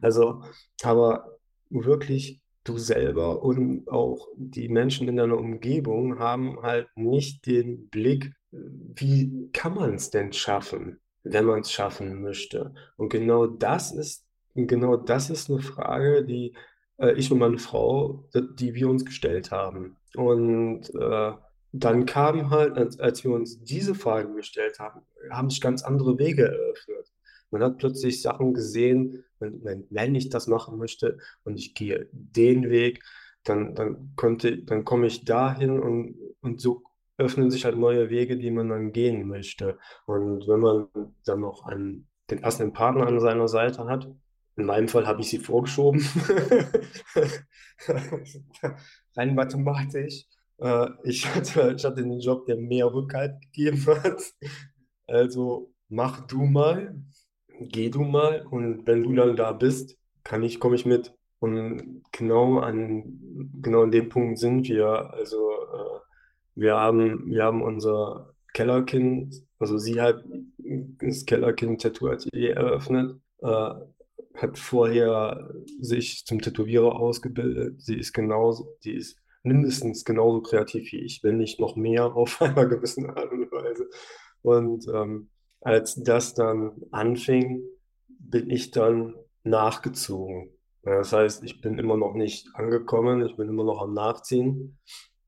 Also, 0.02 0.44
aber 0.84 1.40
wirklich 1.70 2.43
du 2.64 2.78
selber 2.78 3.44
und 3.44 3.88
auch 3.90 4.28
die 4.36 4.70
Menschen 4.70 5.08
in 5.08 5.18
deiner 5.18 5.38
Umgebung 5.38 6.20
haben 6.20 6.62
halt 6.62 6.88
nicht 6.96 7.46
den 7.46 7.90
Blick, 7.90 8.34
wie 8.52 9.50
kann 9.52 9.76
man 9.76 9.96
es 9.96 10.10
denn 10.10 10.34
schaffen, 10.34 11.00
wenn 11.24 11.46
man 11.46 11.62
es 11.62 11.72
schaffen 11.72 12.22
möchte. 12.22 12.74
Und 12.98 13.10
genau 13.10 13.48
das 13.48 13.92
ist, 13.92 14.26
genau 14.56 14.98
das 14.98 15.30
ist 15.30 15.50
eine 15.50 15.60
Frage, 15.60 16.24
die 16.26 16.54
äh, 16.98 17.14
ich 17.14 17.32
und 17.32 17.40
meine 17.40 17.58
Frau, 17.58 18.30
die 18.34 18.74
wir 18.76 18.90
uns 18.90 19.06
gestellt 19.06 19.52
haben. 19.52 19.98
Und 20.16 20.94
äh, 20.96 21.32
dann 21.72 22.06
kam 22.06 22.52
halt, 22.52 22.78
als, 22.78 23.00
als 23.00 23.24
wir 23.24 23.32
uns 23.32 23.64
diese 23.64 23.96
Fragen 23.96 24.36
gestellt 24.36 24.80
haben, 24.80 25.02
haben 25.32 25.50
sich 25.50 25.60
ganz 25.60 25.84
andere 25.84 26.20
Wege 26.20 26.46
eröffnet. 26.46 27.13
Man 27.54 27.62
hat 27.62 27.78
plötzlich 27.78 28.24
Sachen 28.24 28.56
gesehen, 28.56 29.24
wenn, 29.40 29.86
wenn 29.90 30.16
ich 30.16 30.30
das 30.30 30.48
machen 30.48 30.80
möchte 30.80 31.20
und 31.44 31.60
ich 31.60 31.76
gehe 31.76 32.10
den 32.12 32.72
Weg, 32.72 33.04
dann, 33.44 33.76
dann, 33.76 34.14
könnte, 34.16 34.64
dann 34.64 34.84
komme 34.86 35.06
ich 35.06 35.24
dahin 35.24 35.80
und, 35.80 36.16
und 36.42 36.60
so 36.60 36.84
öffnen 37.18 37.52
sich 37.52 37.64
halt 37.64 37.78
neue 37.78 38.10
Wege, 38.10 38.38
die 38.38 38.50
man 38.50 38.70
dann 38.70 38.92
gehen 38.92 39.28
möchte. 39.28 39.78
Und 40.08 40.48
wenn 40.48 40.62
man 40.62 40.88
dann 41.26 41.42
noch 41.42 41.68
einen, 41.68 42.08
den 42.32 42.42
passenden 42.42 42.74
Partner 42.74 43.06
an 43.06 43.20
seiner 43.20 43.48
Seite 43.48 43.86
hat, 43.86 44.12
in 44.56 44.66
meinem 44.66 44.88
Fall 44.88 45.06
habe 45.06 45.22
ich 45.22 45.30
sie 45.30 45.38
vorgeschoben, 45.38 46.02
rein 49.16 49.36
mathematisch. 49.36 50.26
Äh, 50.58 50.88
ich, 51.04 51.28
hatte, 51.36 51.76
ich 51.78 51.86
hatte 51.86 52.02
einen 52.02 52.20
Job, 52.20 52.48
der 52.48 52.58
mehr 52.58 52.92
Rückhalt 52.92 53.40
gegeben 53.42 53.86
hat. 53.86 54.34
Also 55.06 55.72
mach 55.88 56.26
du 56.26 56.46
mal 56.46 56.96
geh 57.60 57.90
du 57.90 58.02
mal 58.02 58.46
und 58.50 58.86
wenn 58.88 59.04
du 59.04 59.14
dann 59.14 59.36
da 59.36 59.52
bist, 59.52 59.98
kann 60.24 60.44
ich, 60.44 60.60
komme 60.60 60.76
ich 60.76 60.86
mit. 60.86 61.14
Und 61.40 62.04
genau 62.12 62.60
an, 62.60 63.20
genau 63.62 63.84
an 63.84 63.92
dem 63.92 64.10
Punkt 64.10 64.40
sind 64.40 64.68
wir. 64.70 65.14
Also 65.14 65.38
äh, 65.38 66.00
wir 66.56 66.76
haben, 66.76 67.30
wir 67.30 67.44
haben 67.44 67.62
unser 67.62 68.34
Kellerkind, 68.54 69.44
also 69.60 69.78
sie 69.78 70.00
hat 70.00 70.24
das 71.00 71.26
Kellerkind 71.26 71.82
Tattoo 71.82 72.08
Atelier 72.08 72.56
eröffnet, 72.56 73.20
äh, 73.40 73.74
hat 74.36 74.58
vorher 74.58 75.54
sich 75.80 76.26
zum 76.26 76.42
Tätowierer 76.42 76.96
ausgebildet. 76.96 77.82
Sie 77.82 77.98
ist 77.98 78.14
genauso, 78.14 78.78
die 78.84 78.94
ist 78.94 79.18
mindestens 79.44 80.06
genauso 80.06 80.42
kreativ 80.42 80.92
wie 80.92 81.02
ich, 81.02 81.24
wenn 81.24 81.38
nicht 81.38 81.60
noch 81.60 81.76
mehr 81.76 82.16
auf 82.16 82.42
einer 82.42 82.66
gewissen 82.66 83.10
Art 83.10 83.32
und 83.32 83.52
Weise. 83.52 83.90
Und 84.42 84.88
ähm, 84.88 85.30
als 85.64 85.96
das 85.96 86.34
dann 86.34 86.72
anfing, 86.92 87.64
bin 88.08 88.50
ich 88.50 88.72
dann 88.72 89.16
nachgezogen. 89.44 90.52
Das 90.84 91.14
heißt, 91.14 91.44
ich 91.44 91.62
bin 91.62 91.80
immer 91.80 91.98
noch 91.98 92.14
nicht 92.14 92.48
angekommen, 92.56 93.26
ich 93.26 93.38
bin 93.38 93.48
immer 93.48 93.64
noch 93.64 93.82
am 93.82 93.94
Nachziehen, 93.94 94.78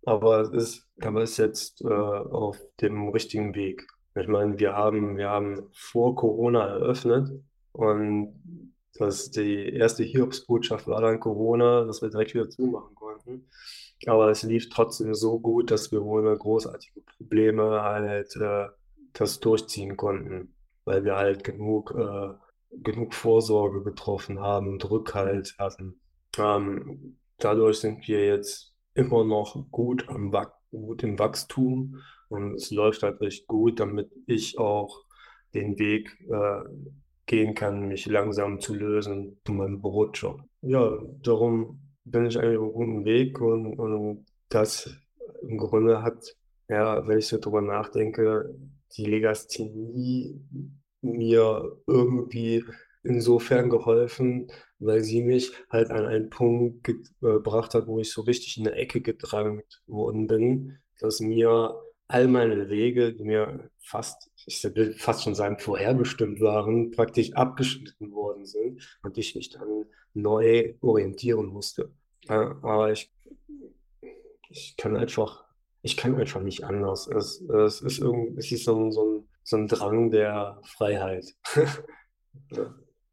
aber 0.05 0.41
es 0.41 0.49
ist, 0.49 0.87
aber 1.01 1.23
ist 1.23 1.37
jetzt 1.37 1.81
äh, 1.81 1.87
auf 1.87 2.59
dem 2.81 3.09
richtigen 3.09 3.55
Weg. 3.55 3.87
Ich 4.15 4.27
meine, 4.27 4.59
wir 4.59 4.73
haben, 4.73 5.17
wir 5.17 5.29
haben 5.29 5.69
vor 5.73 6.15
Corona 6.15 6.67
eröffnet 6.67 7.29
und 7.71 8.73
das, 8.97 9.31
die 9.31 9.73
erste 9.73 10.03
Hiobsbotschaft 10.03 10.87
war 10.87 11.01
dann 11.01 11.19
Corona, 11.19 11.83
dass 11.85 12.01
wir 12.01 12.09
direkt 12.09 12.33
wieder 12.33 12.49
zumachen 12.49 12.95
konnten. 12.95 13.47
Aber 14.07 14.29
es 14.29 14.43
lief 14.43 14.69
trotzdem 14.69 15.13
so 15.13 15.39
gut, 15.39 15.71
dass 15.71 15.91
wir 15.91 16.03
ohne 16.03 16.37
großartige 16.37 17.01
Probleme 17.01 17.81
halt 17.81 18.35
äh, 18.37 18.67
das 19.15 19.39
durchziehen 19.39 19.97
konnten, 19.97 20.53
weil 20.83 21.03
wir 21.03 21.15
halt 21.15 21.43
genug, 21.43 21.95
äh, 21.97 22.33
genug 22.71 23.13
Vorsorge 23.13 23.83
getroffen 23.83 24.39
haben 24.39 24.67
und 24.67 24.89
Rückhalt 24.89 25.55
hatten. 25.57 25.99
Ähm, 26.37 27.17
dadurch 27.37 27.79
sind 27.79 28.07
wir 28.07 28.25
jetzt 28.25 28.75
immer 28.93 29.23
noch 29.23 29.65
gut, 29.71 30.07
am 30.09 30.31
gut 30.71 31.03
im 31.03 31.17
Wachstum 31.17 32.01
und 32.27 32.55
es 32.55 32.71
läuft 32.71 33.03
halt 33.03 33.21
recht 33.21 33.47
gut, 33.47 33.79
damit 33.79 34.11
ich 34.27 34.57
auch 34.59 35.05
den 35.53 35.79
Weg 35.79 36.17
äh, 36.29 36.63
gehen 37.25 37.55
kann, 37.55 37.87
mich 37.87 38.05
langsam 38.05 38.59
zu 38.59 38.75
lösen 38.75 39.39
zu 39.45 39.53
meinem 39.53 39.81
Brotjob. 39.81 40.41
Ja, 40.61 40.99
darum 41.21 41.79
bin 42.03 42.25
ich 42.25 42.37
eigentlich 42.37 42.57
auf 42.57 42.63
einem 42.63 42.73
guten 42.73 43.05
Weg 43.05 43.39
und, 43.39 43.79
und 43.79 44.25
das 44.49 44.93
im 45.41 45.57
Grunde 45.57 46.01
hat, 46.01 46.35
ja, 46.67 47.07
wenn 47.07 47.19
ich 47.19 47.27
so 47.27 47.39
drüber 47.39 47.61
nachdenke, 47.61 48.53
die 48.97 49.05
Legasthenie 49.05 50.41
mir 51.01 51.77
irgendwie 51.87 52.63
insofern 53.03 53.69
geholfen, 53.69 54.47
weil 54.79 55.03
sie 55.03 55.21
mich 55.23 55.51
halt 55.69 55.91
an 55.91 56.05
einen 56.05 56.29
Punkt 56.29 56.83
gebracht 57.21 57.73
hat, 57.73 57.87
wo 57.87 57.99
ich 57.99 58.11
so 58.11 58.21
richtig 58.21 58.57
in 58.57 58.67
eine 58.67 58.75
Ecke 58.75 59.01
gedrängt 59.01 59.81
worden 59.85 60.27
bin, 60.27 60.79
dass 60.99 61.19
mir 61.19 61.79
all 62.07 62.27
meine 62.27 62.69
Wege, 62.69 63.13
die 63.13 63.23
mir 63.23 63.69
fast, 63.79 64.31
ich 64.45 64.63
will 64.63 64.93
fast 64.93 65.23
schon 65.23 65.35
sagen, 65.35 65.59
vorherbestimmt 65.59 66.39
waren, 66.39 66.91
praktisch 66.91 67.33
abgeschnitten 67.33 68.11
worden 68.11 68.45
sind 68.45 68.99
und 69.03 69.17
ich 69.17 69.35
mich 69.35 69.49
dann 69.49 69.85
neu 70.13 70.75
orientieren 70.81 71.47
musste. 71.47 71.91
Aber 72.27 72.91
ich, 72.91 73.11
ich 74.49 74.75
kann 74.77 74.95
einfach 74.95 75.44
ich 75.85 75.97
kann 75.97 76.15
einfach 76.15 76.41
nicht 76.41 76.63
anders. 76.63 77.07
Es, 77.07 77.41
es 77.41 77.81
ist, 77.81 77.99
irgend, 77.99 78.39
es 78.39 78.51
ist 78.51 78.65
so 78.65 78.75
ein, 78.75 78.91
so, 78.91 79.05
ein, 79.05 79.29
so 79.43 79.55
ein 79.55 79.67
Drang 79.67 80.11
der 80.11 80.59
Freiheit. 80.63 81.25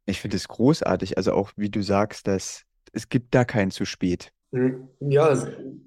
Ich 0.05 0.19
finde 0.19 0.35
es 0.35 0.49
großartig, 0.49 1.15
also 1.15 1.31
auch 1.31 1.53
wie 1.55 1.69
du 1.69 1.81
sagst, 1.81 2.27
dass 2.27 2.65
es 2.91 3.07
gibt 3.07 3.33
da 3.33 3.45
kein 3.45 3.71
zu 3.71 3.85
spät. 3.85 4.33
Hm, 4.51 4.89
ja, 4.99 5.33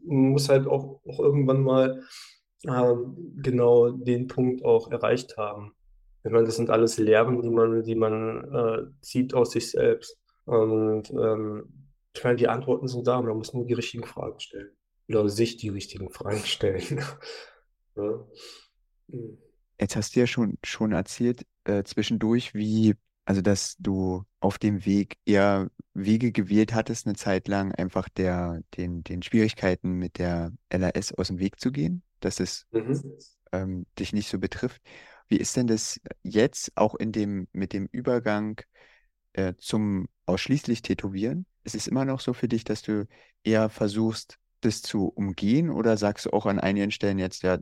man 0.06 0.30
muss 0.30 0.48
halt 0.48 0.66
auch, 0.66 1.02
auch 1.06 1.20
irgendwann 1.20 1.62
mal 1.62 2.02
äh, 2.64 2.94
genau 3.42 3.90
den 3.90 4.26
Punkt 4.26 4.64
auch 4.64 4.90
erreicht 4.90 5.36
haben. 5.36 5.74
Ich 6.24 6.30
meine, 6.32 6.46
das 6.46 6.56
sind 6.56 6.70
alles 6.70 6.96
Lehren, 6.96 7.42
die 7.42 7.50
man, 7.50 7.82
die 7.82 7.94
man 7.94 8.54
äh, 8.54 9.02
zieht 9.02 9.34
aus 9.34 9.50
sich 9.50 9.70
selbst. 9.70 10.18
Und 10.46 11.10
ähm, 11.10 11.90
ich 12.14 12.24
meine, 12.24 12.36
die 12.36 12.48
Antworten 12.48 12.88
sind 12.88 13.06
da, 13.06 13.20
man 13.20 13.36
muss 13.36 13.52
nur 13.52 13.66
die 13.66 13.74
richtigen 13.74 14.04
Fragen 14.04 14.40
stellen 14.40 14.70
oder 15.08 15.28
sich 15.28 15.56
die 15.56 15.68
richtigen 15.68 16.10
Fragen 16.10 16.44
stellen. 16.44 17.04
ja. 17.96 18.26
Hm. 19.10 19.38
Jetzt 19.78 19.96
hast 19.96 20.16
du 20.16 20.20
ja 20.20 20.26
schon, 20.26 20.58
schon 20.64 20.92
erzählt 20.92 21.46
äh, 21.64 21.84
zwischendurch, 21.84 22.54
wie, 22.54 22.94
also 23.26 23.42
dass 23.42 23.76
du 23.78 24.24
auf 24.40 24.58
dem 24.58 24.86
Weg 24.86 25.18
eher 25.26 25.70
Wege 25.92 26.32
gewählt 26.32 26.72
hattest, 26.72 27.06
eine 27.06 27.16
Zeit 27.16 27.46
lang 27.48 27.72
einfach 27.72 28.08
der, 28.08 28.62
den, 28.76 29.04
den 29.04 29.22
Schwierigkeiten 29.22 29.92
mit 29.92 30.18
der 30.18 30.52
LAS 30.72 31.12
aus 31.12 31.28
dem 31.28 31.38
Weg 31.38 31.60
zu 31.60 31.72
gehen, 31.72 32.02
dass 32.20 32.40
es 32.40 32.66
mhm. 32.70 33.18
ähm, 33.52 33.86
dich 33.98 34.12
nicht 34.12 34.30
so 34.30 34.38
betrifft. 34.38 34.80
Wie 35.28 35.36
ist 35.36 35.56
denn 35.56 35.66
das 35.66 36.00
jetzt 36.22 36.72
auch 36.76 36.94
in 36.94 37.12
dem, 37.12 37.48
mit 37.52 37.72
dem 37.72 37.88
Übergang 37.90 38.60
äh, 39.32 39.54
zum 39.58 40.08
ausschließlich 40.24 40.82
Tätowieren? 40.82 41.46
Ist 41.64 41.74
es 41.74 41.86
immer 41.86 42.04
noch 42.04 42.20
so 42.20 42.32
für 42.32 42.48
dich, 42.48 42.64
dass 42.64 42.82
du 42.82 43.06
eher 43.42 43.68
versuchst, 43.68 44.38
das 44.60 44.82
zu 44.82 45.08
umgehen 45.08 45.70
oder 45.70 45.96
sagst 45.96 46.26
du 46.26 46.30
auch 46.30 46.46
an 46.46 46.58
einigen 46.58 46.90
Stellen 46.90 47.18
jetzt, 47.18 47.42
ja, 47.42 47.58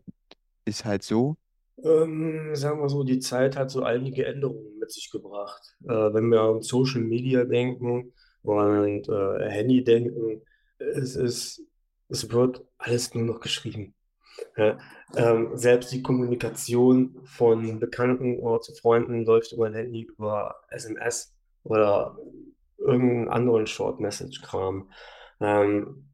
ist 0.64 0.85
halt 0.85 1.02
so? 1.02 1.37
Ähm, 1.83 2.54
sagen 2.54 2.80
wir 2.80 2.88
so, 2.88 3.02
die 3.02 3.18
Zeit 3.18 3.57
hat 3.57 3.70
so 3.70 3.83
einige 3.83 4.24
Änderungen 4.26 4.78
mit 4.78 4.92
sich 4.92 5.11
gebracht. 5.11 5.76
Äh, 5.85 6.14
wenn 6.14 6.28
wir 6.28 6.40
an 6.40 6.62
Social 6.62 7.00
Media 7.00 7.44
denken 7.44 8.12
und 8.42 9.09
äh, 9.09 9.50
Handy 9.50 9.83
denken, 9.83 10.42
es 10.78 11.16
ist, 11.16 11.62
es 12.09 12.30
wird 12.30 12.64
alles 12.78 13.14
nur 13.14 13.24
noch 13.24 13.40
geschrieben. 13.40 13.94
Ja, 14.57 14.78
ähm, 15.16 15.57
selbst 15.57 15.92
die 15.92 16.02
Kommunikation 16.02 17.20
von 17.24 17.78
Bekannten 17.78 18.38
oder 18.38 18.61
zu 18.61 18.74
Freunden 18.74 19.24
läuft 19.24 19.52
über 19.52 19.66
ein 19.66 19.74
Handy, 19.74 20.02
über 20.02 20.57
SMS 20.70 21.35
oder 21.62 22.18
irgendeinen 22.78 23.28
anderen 23.28 23.66
Short-Message-Kram. 23.66 24.90
Ähm, 25.40 26.09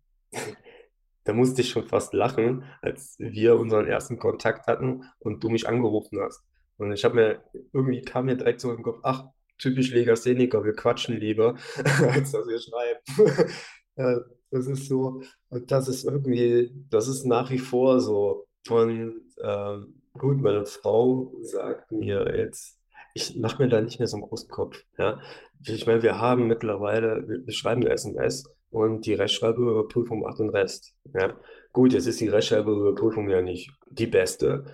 da 1.24 1.32
musste 1.32 1.60
ich 1.60 1.70
schon 1.70 1.86
fast 1.86 2.14
lachen, 2.14 2.64
als 2.82 3.16
wir 3.18 3.58
unseren 3.58 3.86
ersten 3.86 4.18
Kontakt 4.18 4.66
hatten 4.66 5.04
und 5.18 5.42
du 5.44 5.48
mich 5.48 5.68
angerufen 5.68 6.18
hast. 6.20 6.42
Und 6.78 6.92
ich 6.92 7.04
habe 7.04 7.14
mir, 7.14 7.44
irgendwie 7.72 8.02
kam 8.02 8.26
mir 8.26 8.36
direkt 8.36 8.60
so 8.60 8.72
im 8.72 8.82
Kopf, 8.82 9.00
ach, 9.02 9.26
typisch 9.58 9.92
Legastheniker, 9.92 10.64
wir 10.64 10.72
quatschen 10.72 11.16
lieber, 11.16 11.56
als 12.10 12.32
dass 12.32 12.46
wir 12.46 12.58
schreiben. 12.58 13.52
das 14.50 14.66
ist 14.66 14.88
so, 14.88 15.22
und 15.50 15.70
das 15.70 15.88
ist 15.88 16.04
irgendwie, 16.04 16.72
das 16.88 17.06
ist 17.06 17.24
nach 17.24 17.50
wie 17.50 17.58
vor 17.58 18.00
so. 18.00 18.46
Und 18.68 19.22
ähm, 19.42 20.02
gut, 20.14 20.40
meine 20.40 20.64
Frau 20.64 21.34
sagt 21.42 21.92
mir 21.92 22.34
jetzt, 22.36 22.78
ich 23.14 23.36
mache 23.36 23.62
mir 23.62 23.68
da 23.68 23.80
nicht 23.80 23.98
mehr 23.98 24.08
so 24.08 24.16
einen 24.16 24.26
großen 24.26 24.48
Kopf. 24.48 24.82
Ja? 24.98 25.20
Ich 25.66 25.86
meine, 25.86 26.02
wir 26.02 26.18
haben 26.18 26.46
mittlerweile, 26.46 27.28
wir, 27.28 27.46
wir 27.46 27.52
schreiben 27.52 27.86
SMS 27.86 28.44
und 28.70 29.06
die 29.06 29.14
Rechtschreibüberprüfung 29.14 30.20
macht 30.20 30.38
den 30.38 30.50
Rest. 30.50 30.94
Ja. 31.14 31.36
Gut, 31.72 31.92
jetzt 31.92 32.06
ist 32.06 32.20
die 32.20 32.28
Rechtschreibüberprüfung 32.28 33.28
ja 33.28 33.42
nicht 33.42 33.72
die 33.90 34.06
beste, 34.06 34.64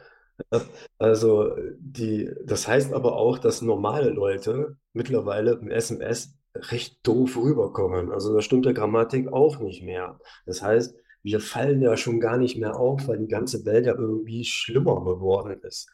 Also, 0.98 1.54
die, 1.78 2.30
das 2.44 2.68
heißt 2.68 2.92
aber 2.92 3.16
auch, 3.16 3.38
dass 3.38 3.62
normale 3.62 4.10
Leute 4.10 4.76
mittlerweile 4.92 5.52
im 5.52 5.70
SMS 5.70 6.36
recht 6.54 7.06
doof 7.06 7.36
rüberkommen. 7.36 8.12
Also, 8.12 8.34
da 8.34 8.40
stimmt 8.42 8.66
der 8.66 8.74
Grammatik 8.74 9.32
auch 9.32 9.60
nicht 9.60 9.82
mehr. 9.82 10.18
Das 10.46 10.62
heißt, 10.62 10.94
wir 11.22 11.40
fallen 11.40 11.82
ja 11.82 11.96
schon 11.96 12.20
gar 12.20 12.36
nicht 12.38 12.56
mehr 12.56 12.76
auf, 12.78 13.08
weil 13.08 13.18
die 13.18 13.28
ganze 13.28 13.64
Welt 13.64 13.86
ja 13.86 13.94
irgendwie 13.94 14.44
schlimmer 14.44 15.04
geworden 15.04 15.60
ist. 15.62 15.90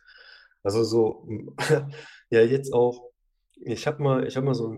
Also, 0.63 0.85
so, 0.85 1.29
ja, 2.31 2.41
jetzt 2.43 2.73
auch, 2.73 3.11
ich 3.57 3.87
habe 3.87 4.03
mal, 4.03 4.27
ich 4.27 4.37
habe 4.37 4.47
mal 4.47 4.55
so, 4.55 4.77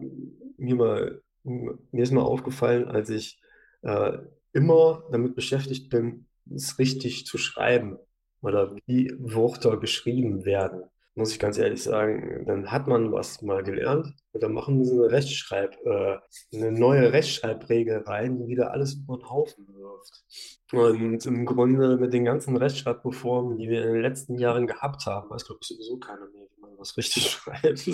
mir 0.57 0.75
mal, 0.77 1.23
mir 1.45 2.03
ist 2.03 2.13
mal 2.13 2.23
aufgefallen, 2.23 2.89
als 2.89 3.11
ich 3.11 3.41
äh, 3.83 4.19
immer 4.53 5.05
damit 5.11 5.35
beschäftigt 5.35 5.91
bin, 5.91 6.27
es 6.53 6.79
richtig 6.79 7.27
zu 7.27 7.39
schreiben 7.39 7.99
oder 8.43 8.77
wie 8.87 9.13
Wörter 9.19 9.79
geschrieben 9.79 10.45
werden, 10.45 10.85
muss 11.17 11.33
ich 11.33 11.39
ganz 11.39 11.59
ehrlich 11.59 11.83
sagen, 11.83 12.45
dann 12.47 12.73
hat 12.73 12.89
man 12.89 13.13
was 13.13 13.41
mal 13.41 13.63
gelernt 13.63 14.13
und 14.33 14.43
dann 14.43 14.53
machen 14.53 14.85
sie 14.85 14.95
eine 14.95 15.11
Rechtschreib, 15.11 15.77
äh, 15.85 16.19
eine 16.53 16.73
neue 16.73 17.13
Rechtschreibregel 17.13 17.99
rein, 17.99 18.39
die 18.39 18.49
wieder 18.49 18.73
alles 18.73 18.95
über 18.95 19.17
den 19.19 19.31
Haufen 19.31 19.69
wirft. 19.69 20.25
Und 20.73 21.25
im 21.25 21.47
Grunde 21.47 21.99
mit 21.99 22.13
den 22.13 22.25
ganzen 22.25 22.57
Rechtschreibreformen, 22.57 23.59
die 23.59 23.69
wir 23.69 23.85
in 23.85 23.93
den 23.93 24.03
letzten 24.03 24.39
Jahren 24.39 24.67
gehabt 24.67 25.07
haben, 25.07 25.31
weiß, 25.31 25.45
glaube 25.47 25.61
ich, 25.63 25.69
sowieso 25.69 25.99
keiner 25.99 26.29
mehr, 26.31 26.47
wie 26.57 26.61
man 26.61 26.79
was 26.79 26.97
richtig 26.97 27.31
schreibt. 27.31 27.87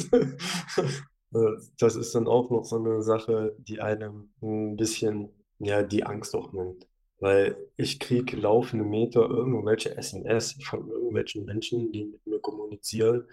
Das 1.78 1.96
ist 1.96 2.14
dann 2.14 2.26
auch 2.26 2.50
noch 2.50 2.64
so 2.64 2.76
eine 2.76 3.02
Sache, 3.02 3.54
die 3.58 3.80
einem 3.80 4.32
ein 4.42 4.76
bisschen, 4.76 5.30
ja, 5.58 5.82
die 5.82 6.04
Angst 6.04 6.34
auch 6.34 6.52
nimmt. 6.52 6.86
Weil 7.20 7.56
ich 7.76 8.00
kriege 8.00 8.36
laufende 8.36 8.84
Meter 8.84 9.28
irgendwelche 9.28 9.96
SMS 9.96 10.56
von 10.64 10.88
irgendwelchen 10.88 11.44
Menschen, 11.44 11.92
die 11.92 12.06
mit 12.06 12.26
mir 12.26 12.40
kommunizieren, 12.40 13.26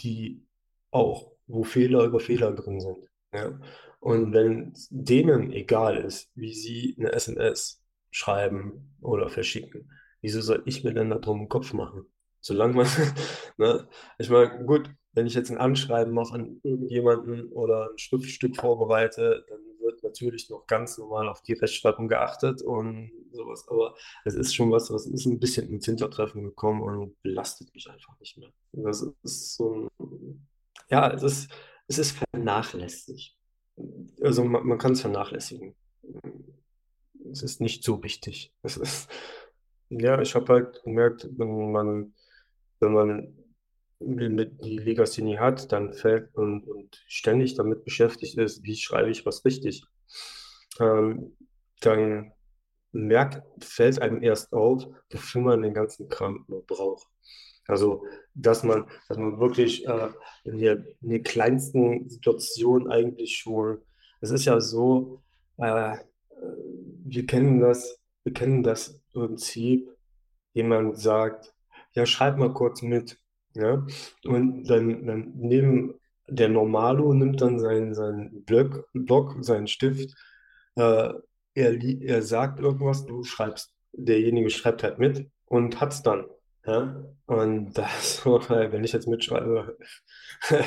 die 0.00 0.46
auch, 0.90 1.32
wo 1.46 1.64
Fehler 1.64 2.04
über 2.04 2.20
Fehler 2.20 2.52
drin 2.52 2.80
sind. 2.80 2.98
Ja? 3.32 3.58
Und 4.00 4.32
wenn 4.32 4.72
denen 4.90 5.52
egal 5.52 5.96
ist, 5.98 6.30
wie 6.34 6.54
sie 6.54 6.94
eine 6.98 7.12
SMS 7.12 7.82
schreiben 8.10 8.96
oder 9.00 9.28
verschicken, 9.28 9.90
wieso 10.20 10.40
soll 10.40 10.62
ich 10.66 10.84
mir 10.84 10.94
denn 10.94 11.10
da 11.10 11.18
drum 11.18 11.40
den 11.40 11.48
Kopf 11.48 11.72
machen? 11.72 12.06
Solange 12.40 12.74
man, 12.74 12.86
ne? 13.58 13.88
Ich 14.18 14.30
meine, 14.30 14.64
gut, 14.64 14.90
wenn 15.18 15.26
ich 15.26 15.34
jetzt 15.34 15.50
ein 15.50 15.58
Anschreiben 15.58 16.14
mache 16.14 16.34
an 16.34 16.60
irgendjemanden 16.62 17.50
oder 17.50 17.90
ein 17.90 17.98
Schriftstück 17.98 18.54
vorbereite, 18.54 19.44
dann 19.48 19.58
wird 19.80 20.00
natürlich 20.04 20.48
noch 20.48 20.64
ganz 20.68 20.96
normal 20.96 21.28
auf 21.28 21.42
die 21.42 21.54
Rechtschreibung 21.54 22.06
geachtet 22.06 22.62
und 22.62 23.10
sowas. 23.32 23.66
Aber 23.66 23.96
es 24.24 24.36
ist 24.36 24.54
schon 24.54 24.70
was, 24.70 24.92
was 24.92 25.06
ist 25.06 25.26
ein 25.26 25.40
bisschen 25.40 25.68
ins 25.70 25.86
Hintertreffen 25.86 26.44
gekommen 26.44 26.82
und 26.82 27.20
belastet 27.22 27.74
mich 27.74 27.90
einfach 27.90 28.16
nicht 28.20 28.38
mehr. 28.38 28.50
Das 28.72 29.04
ist 29.24 29.56
so 29.56 29.88
ein, 29.98 30.46
ja, 30.88 31.12
es 31.12 31.24
ist, 31.24 31.50
es 31.88 31.98
ist 31.98 32.16
vernachlässigt. 32.32 33.36
Also 34.22 34.44
man, 34.44 34.64
man 34.64 34.78
kann 34.78 34.92
es 34.92 35.00
vernachlässigen. 35.00 35.74
Es 37.32 37.42
ist 37.42 37.60
nicht 37.60 37.82
so 37.82 38.04
wichtig. 38.04 38.52
Es 38.62 38.76
ist, 38.76 39.10
ja, 39.88 40.20
ich 40.20 40.36
habe 40.36 40.52
halt 40.52 40.80
gemerkt, 40.84 41.28
wenn 41.36 41.72
man, 41.72 42.14
wenn 42.78 42.92
man 42.92 43.37
die 44.00 44.78
Legasthenie 44.78 45.38
hat, 45.38 45.72
dann 45.72 45.92
fällt 45.92 46.34
und, 46.34 46.66
und 46.68 47.02
ständig 47.08 47.54
damit 47.54 47.84
beschäftigt 47.84 48.38
ist, 48.38 48.62
wie 48.62 48.76
schreibe 48.76 49.10
ich 49.10 49.26
was 49.26 49.44
richtig, 49.44 49.84
ähm, 50.80 51.36
dann 51.80 52.32
merkt, 52.92 53.42
fällt 53.62 54.00
einem 54.00 54.22
erst 54.22 54.52
auf, 54.52 54.86
wofür 55.10 55.42
man 55.42 55.62
den 55.62 55.74
ganzen 55.74 56.08
Kram 56.08 56.44
nur 56.48 56.64
braucht. 56.66 57.08
Also, 57.66 58.04
dass 58.34 58.62
man, 58.62 58.86
dass 59.08 59.18
man 59.18 59.38
wirklich 59.38 59.86
äh, 59.86 60.08
in, 60.44 60.58
der, 60.58 60.84
in 61.02 61.10
der 61.10 61.22
kleinsten 61.22 62.08
Situation 62.08 62.90
eigentlich 62.90 63.36
schon, 63.36 63.78
es 64.20 64.30
ist 64.30 64.46
ja 64.46 64.58
so, 64.60 65.22
äh, 65.58 65.98
wir 67.04 67.26
kennen 67.26 67.60
das, 67.60 68.00
wir 68.24 68.32
kennen 68.32 68.62
das 68.62 69.00
Prinzip, 69.12 69.90
jemand 70.54 70.98
sagt, 70.98 71.54
ja, 71.92 72.06
schreib 72.06 72.38
mal 72.38 72.52
kurz 72.54 72.80
mit. 72.82 73.18
Ja? 73.58 73.86
Und 74.24 74.64
dann, 74.64 75.06
dann 75.06 75.32
neben 75.36 75.94
der 76.28 76.48
Normalo 76.48 77.12
nimmt 77.14 77.40
dann 77.40 77.58
seinen, 77.58 77.94
seinen 77.94 78.44
Block, 78.44 78.88
Block, 78.92 79.36
seinen 79.40 79.66
Stift, 79.66 80.14
äh, 80.76 81.12
er, 81.54 81.82
er 81.82 82.22
sagt 82.22 82.60
irgendwas, 82.60 83.06
du 83.06 83.24
schreibst. 83.24 83.74
Derjenige 83.92 84.50
schreibt 84.50 84.82
halt 84.82 84.98
mit 84.98 85.28
und 85.46 85.80
hat 85.80 85.92
es 85.92 86.02
dann. 86.02 86.26
Ja? 86.64 87.04
Und 87.26 87.72
das, 87.72 88.24
wenn 88.26 88.84
ich 88.84 88.92
jetzt 88.92 89.08
mitschreibe, 89.08 89.76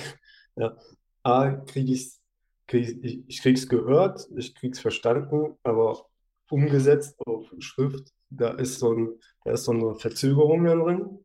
ja, 0.55 0.77
A, 1.23 1.51
kriege 1.51 1.93
ich's, 1.93 2.19
krieg 2.67 2.97
ich, 3.03 3.23
ich 3.27 3.41
krieg's 3.41 3.69
gehört, 3.69 4.27
ich 4.35 4.55
krieg's 4.55 4.79
verstanden, 4.79 5.57
aber 5.63 6.05
umgesetzt 6.49 7.15
auf 7.25 7.45
Schrift, 7.59 8.11
da 8.29 8.49
ist 8.51 8.79
so, 8.79 8.93
ein, 8.93 9.19
da 9.45 9.51
ist 9.51 9.65
so 9.65 9.71
eine 9.71 9.95
Verzögerung 9.95 10.65
drin. 10.65 11.19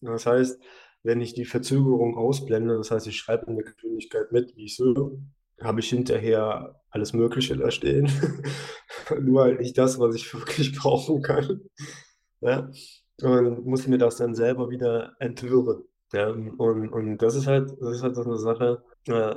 Das 0.00 0.26
heißt, 0.26 0.60
wenn 1.02 1.20
ich 1.20 1.34
die 1.34 1.44
Verzögerung 1.44 2.16
ausblende, 2.16 2.76
das 2.76 2.90
heißt, 2.90 3.06
ich 3.06 3.16
schreibe 3.16 3.46
in 3.46 3.56
der 3.56 3.64
Geschwindigkeit 3.64 4.32
mit, 4.32 4.54
wie 4.56 4.64
ich 4.64 4.76
so, 4.76 5.18
habe 5.60 5.80
ich 5.80 5.88
hinterher 5.88 6.80
alles 6.90 7.12
Mögliche 7.12 7.56
da 7.56 7.70
stehen. 7.70 8.10
Nur 9.20 9.42
halt 9.42 9.60
nicht 9.60 9.76
das, 9.78 9.98
was 9.98 10.14
ich 10.14 10.32
wirklich 10.32 10.76
brauchen 10.78 11.22
kann. 11.22 11.60
Ja? 12.40 12.70
Und 13.22 13.66
muss 13.66 13.86
mir 13.86 13.98
das 13.98 14.16
dann 14.16 14.34
selber 14.34 14.70
wieder 14.70 15.14
entwirren. 15.18 15.84
Ja? 16.12 16.30
Und, 16.30 16.88
und 16.90 17.18
das 17.18 17.34
ist 17.34 17.46
halt, 17.46 17.70
das 17.80 17.96
ist 17.96 18.02
halt 18.02 18.16
so 18.16 18.22
eine 18.22 18.38
Sache, 18.38 18.82
äh, 19.06 19.34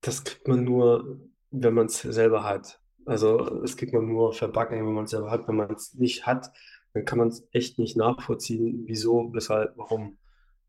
das 0.00 0.24
kriegt 0.24 0.46
man 0.48 0.64
nur, 0.64 1.18
wenn 1.50 1.74
man 1.74 1.86
es 1.86 2.00
selber 2.00 2.44
hat. 2.44 2.80
Also 3.06 3.38
das 3.60 3.76
kriegt 3.76 3.94
man 3.94 4.06
nur 4.06 4.34
verbacken, 4.34 4.86
wenn 4.86 4.94
man 4.94 5.04
es 5.04 5.10
selber 5.10 5.30
hat. 5.30 5.48
Wenn 5.48 5.56
man 5.56 5.74
es 5.74 5.94
nicht 5.94 6.26
hat, 6.26 6.52
dann 6.94 7.04
kann 7.04 7.18
man 7.18 7.28
es 7.28 7.46
echt 7.52 7.78
nicht 7.78 7.96
nachvollziehen, 7.96 8.84
wieso, 8.86 9.32
weshalb, 9.32 9.76
warum. 9.76 10.18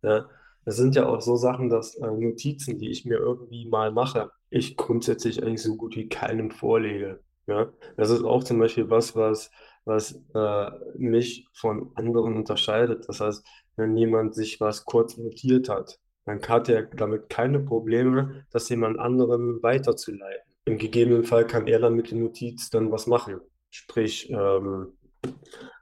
Ja, 0.01 0.29
das 0.65 0.77
sind 0.77 0.95
ja 0.95 1.07
auch 1.07 1.21
so 1.21 1.35
Sachen, 1.35 1.69
dass 1.69 1.95
äh, 1.95 2.11
Notizen, 2.11 2.77
die 2.77 2.89
ich 2.89 3.05
mir 3.05 3.17
irgendwie 3.17 3.67
mal 3.67 3.91
mache, 3.91 4.31
ich 4.49 4.77
grundsätzlich 4.77 5.43
eigentlich 5.43 5.63
so 5.63 5.75
gut 5.75 5.95
wie 5.95 6.09
keinem 6.09 6.51
vorlege. 6.51 7.21
Ja, 7.47 7.71
das 7.97 8.11
ist 8.11 8.23
auch 8.23 8.43
zum 8.43 8.59
Beispiel 8.59 8.89
was, 8.89 9.15
was, 9.15 9.49
was 9.85 10.21
äh, 10.35 10.71
mich 10.97 11.47
von 11.53 11.91
anderen 11.95 12.35
unterscheidet. 12.35 13.09
Das 13.09 13.19
heißt, 13.19 13.43
wenn 13.75 13.97
jemand 13.97 14.35
sich 14.35 14.61
was 14.61 14.85
kurz 14.85 15.17
notiert 15.17 15.69
hat, 15.69 15.99
dann 16.25 16.41
hat 16.47 16.69
er 16.69 16.83
damit 16.83 17.29
keine 17.29 17.59
Probleme, 17.59 18.45
das 18.51 18.69
jemand 18.69 18.99
anderem 18.99 19.59
weiterzuleiten. 19.63 20.53
Im 20.65 20.77
gegebenen 20.77 21.23
Fall 21.23 21.47
kann 21.47 21.65
er 21.65 21.79
dann 21.79 21.95
mit 21.95 22.11
der 22.11 22.19
Notiz 22.19 22.69
dann 22.69 22.91
was 22.91 23.07
machen. 23.07 23.39
Sprich, 23.71 24.29
ähm, 24.29 24.93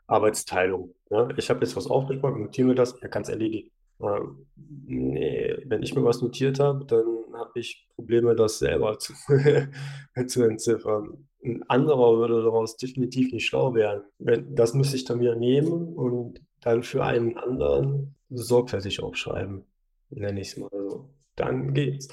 Arbeitsteilung. 0.07 0.93
Ja? 1.09 1.29
Ich 1.37 1.49
habe 1.49 1.61
jetzt 1.61 1.75
was 1.75 1.87
aufgesprochen, 1.87 2.43
notiere 2.43 2.69
mir 2.69 2.75
das, 2.75 2.93
er 2.93 3.09
kann 3.09 3.23
es 3.23 3.29
erledigen. 3.29 3.71
Ähm, 3.99 4.45
nee, 4.85 5.57
wenn 5.65 5.81
ich 5.83 5.95
mir 5.95 6.03
was 6.03 6.21
notiert 6.21 6.59
habe, 6.59 6.85
dann 6.85 7.05
habe 7.33 7.59
ich 7.59 7.87
Probleme, 7.95 8.35
das 8.35 8.59
selber 8.59 8.99
zu, 8.99 9.13
zu 10.27 10.43
entziffern. 10.43 11.27
Ein 11.43 11.63
anderer 11.67 12.17
würde 12.17 12.43
daraus 12.43 12.77
definitiv 12.77 13.31
nicht 13.31 13.45
schlau 13.45 13.73
werden. 13.73 14.03
Das 14.55 14.73
müsste 14.73 14.95
ich 14.95 15.05
dann 15.05 15.19
wieder 15.19 15.35
nehmen 15.35 15.93
und 15.95 16.41
dann 16.61 16.83
für 16.83 17.03
einen 17.03 17.37
anderen 17.37 18.15
sorgfältig 18.29 19.01
aufschreiben, 19.01 19.63
nenne 20.09 20.41
ich 20.41 20.49
es 20.49 20.57
mal 20.57 20.69
so. 20.71 21.09
Dann 21.35 21.73
geht's. 21.73 22.09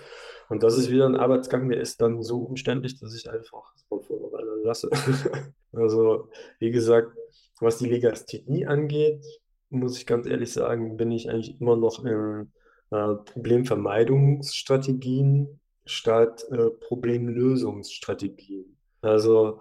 Und 0.49 0.63
das 0.63 0.77
ist 0.77 0.91
wieder 0.91 1.07
ein 1.07 1.17
Arbeitsgang, 1.17 1.69
der 1.69 1.81
ist 1.81 2.01
dann 2.01 2.23
so 2.23 2.39
umständlich, 2.41 3.01
dass 3.01 3.15
ich 3.15 3.29
einfach 3.31 3.73
von 3.89 4.03
vornherein 4.03 4.63
lasse. 4.63 4.91
also, 5.73 6.29
wie 6.59 6.71
gesagt, 6.71 7.17
was 7.61 7.79
die 7.79 7.89
Legasthenie 7.89 8.67
angeht, 8.67 9.25
muss 9.71 9.97
ich 9.99 10.07
ganz 10.07 10.27
ehrlich 10.27 10.53
sagen, 10.53 10.97
bin 10.97 11.11
ich 11.11 11.29
eigentlich 11.31 11.61
immer 11.61 11.77
noch 11.77 12.05
in 12.05 12.53
äh, 12.91 13.15
Problemvermeidungsstrategien 13.15 15.61
statt 15.85 16.45
äh, 16.51 16.71
Problemlösungsstrategien. 16.71 18.77
Also, 19.03 19.61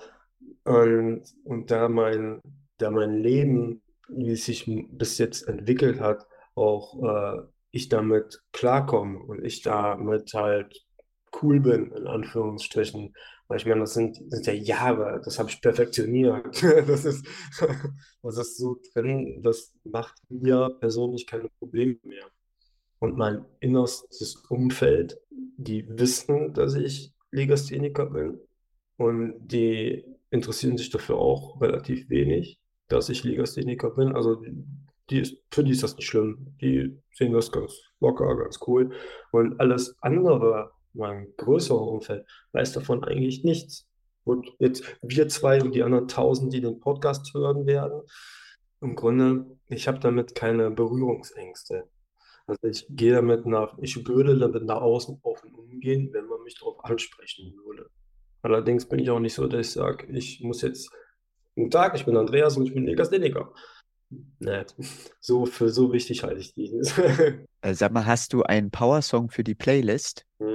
und, 0.64 1.24
und 1.44 1.72
da 1.72 1.90
mein, 1.90 2.40
da 2.78 2.92
mein 2.92 3.18
Leben, 3.18 3.82
wie 4.08 4.32
es 4.32 4.46
sich 4.46 4.72
bis 4.92 5.18
jetzt 5.18 5.46
entwickelt 5.48 6.00
hat, 6.00 6.26
auch 6.56 7.04
äh, 7.04 7.42
ich 7.72 7.90
damit 7.90 8.44
klarkomme 8.52 9.18
und 9.20 9.44
ich 9.44 9.64
damit 9.64 10.32
halt 10.34 10.86
cool 11.42 11.60
bin, 11.60 11.92
in 11.92 12.08
Anführungsstrichen, 12.08 13.14
weil 13.48 13.58
ich 13.58 13.66
meine, 13.66 13.82
das 13.82 13.94
sind, 13.94 14.18
sind 14.32 14.46
ja 14.46 14.54
Jahre, 14.54 15.22
das 15.24 15.40
habe 15.40 15.50
ich 15.50 15.62
perfektioniert. 15.62 16.62
Das 16.88 17.06
ist, 17.06 17.26
das 18.24 18.38
ist 18.38 18.58
so 18.58 18.80
drin, 18.94 19.42
das 19.44 19.74
macht 19.84 20.16
mir 20.30 20.76
persönlich 20.80 21.28
keine 21.28 21.50
Probleme 21.60 21.98
mehr. 22.04 22.26
Und 23.00 23.18
mein 23.18 23.46
innerstes 23.60 24.36
Umfeld, 24.50 25.20
die 25.58 25.86
wissen, 25.90 26.54
dass 26.54 26.76
ich 26.76 27.14
Legastheniker 27.32 28.06
bin 28.06 28.40
und 28.98 29.48
die 29.48 30.06
interessieren 30.30 30.78
sich 30.78 30.90
dafür 30.90 31.18
auch 31.18 31.60
relativ 31.62 32.10
wenig, 32.10 32.60
dass 32.88 33.10
ich 33.10 33.24
Legastheniker 33.24 33.92
bin. 33.92 34.16
Also 34.16 34.42
die 35.10 35.20
ist, 35.20 35.38
für 35.52 35.64
die 35.64 35.72
ist 35.72 35.84
das 35.84 35.96
nicht 35.96 36.08
schlimm. 36.08 36.56
Die 36.62 36.98
sehen 37.14 37.34
das 37.34 37.52
ganz 37.52 37.74
locker, 38.00 38.36
ganz 38.36 38.60
cool. 38.68 38.92
Und 39.32 39.60
alles 39.60 39.96
andere, 40.02 40.72
mein 40.94 41.34
größerer 41.38 41.82
Umfeld, 41.82 42.26
weiß 42.52 42.74
davon 42.74 43.04
eigentlich 43.04 43.44
nichts. 43.44 43.88
Und 44.24 44.50
jetzt 44.60 44.84
wir 45.02 45.28
zwei 45.28 45.62
und 45.62 45.76
die 45.76 45.84
anderen 45.84 46.08
tausend, 46.08 46.54
die 46.54 46.62
den 46.62 46.80
Podcast 46.80 47.34
hören 47.34 47.66
werden, 47.66 48.02
im 48.82 48.96
Grunde, 48.96 49.46
ich 49.68 49.88
habe 49.88 50.00
damit 50.00 50.36
keine 50.36 50.70
Berührungsängste. 50.72 51.88
Also 52.46 52.68
ich 52.68 52.86
gehe 52.90 53.14
damit 53.14 53.46
nach, 53.46 53.78
ich 53.80 54.06
würde 54.06 54.38
damit 54.38 54.64
nach 54.64 54.82
außen 54.82 55.20
offen 55.24 55.56
umgehen, 55.56 56.10
wenn 56.12 56.26
man 56.26 56.44
mich 56.44 56.60
darauf 56.60 56.84
ansprechen 56.84 57.54
würde. 57.66 57.90
Allerdings 58.42 58.88
bin 58.88 59.00
ich 59.00 59.10
auch 59.10 59.20
nicht 59.20 59.34
so, 59.34 59.48
dass 59.48 59.68
ich 59.68 59.74
sage, 59.74 60.08
ich 60.12 60.42
muss 60.42 60.62
jetzt, 60.62 60.92
guten 61.56 61.72
Tag, 61.72 61.96
ich 61.96 62.06
bin 62.06 62.18
Andreas 62.18 62.58
und 62.58 62.66
ich 62.66 62.74
bin 62.74 62.86
Legastheniker. 62.86 63.54
Nee, 64.40 64.66
so 65.22 65.46
für 65.46 65.70
so 65.70 65.94
wichtig 65.94 66.24
halte 66.24 66.40
ich 66.40 66.54
die. 66.54 66.72
Äh, 67.66 67.76
sag 67.76 67.94
mal, 67.94 68.06
hast 68.06 68.34
du 68.34 68.44
einen 68.44 68.72
Power-Song 68.72 69.30
für 69.30 69.46
die 69.46 69.56
Playlist? 69.56 70.26
Hm, 70.40 70.53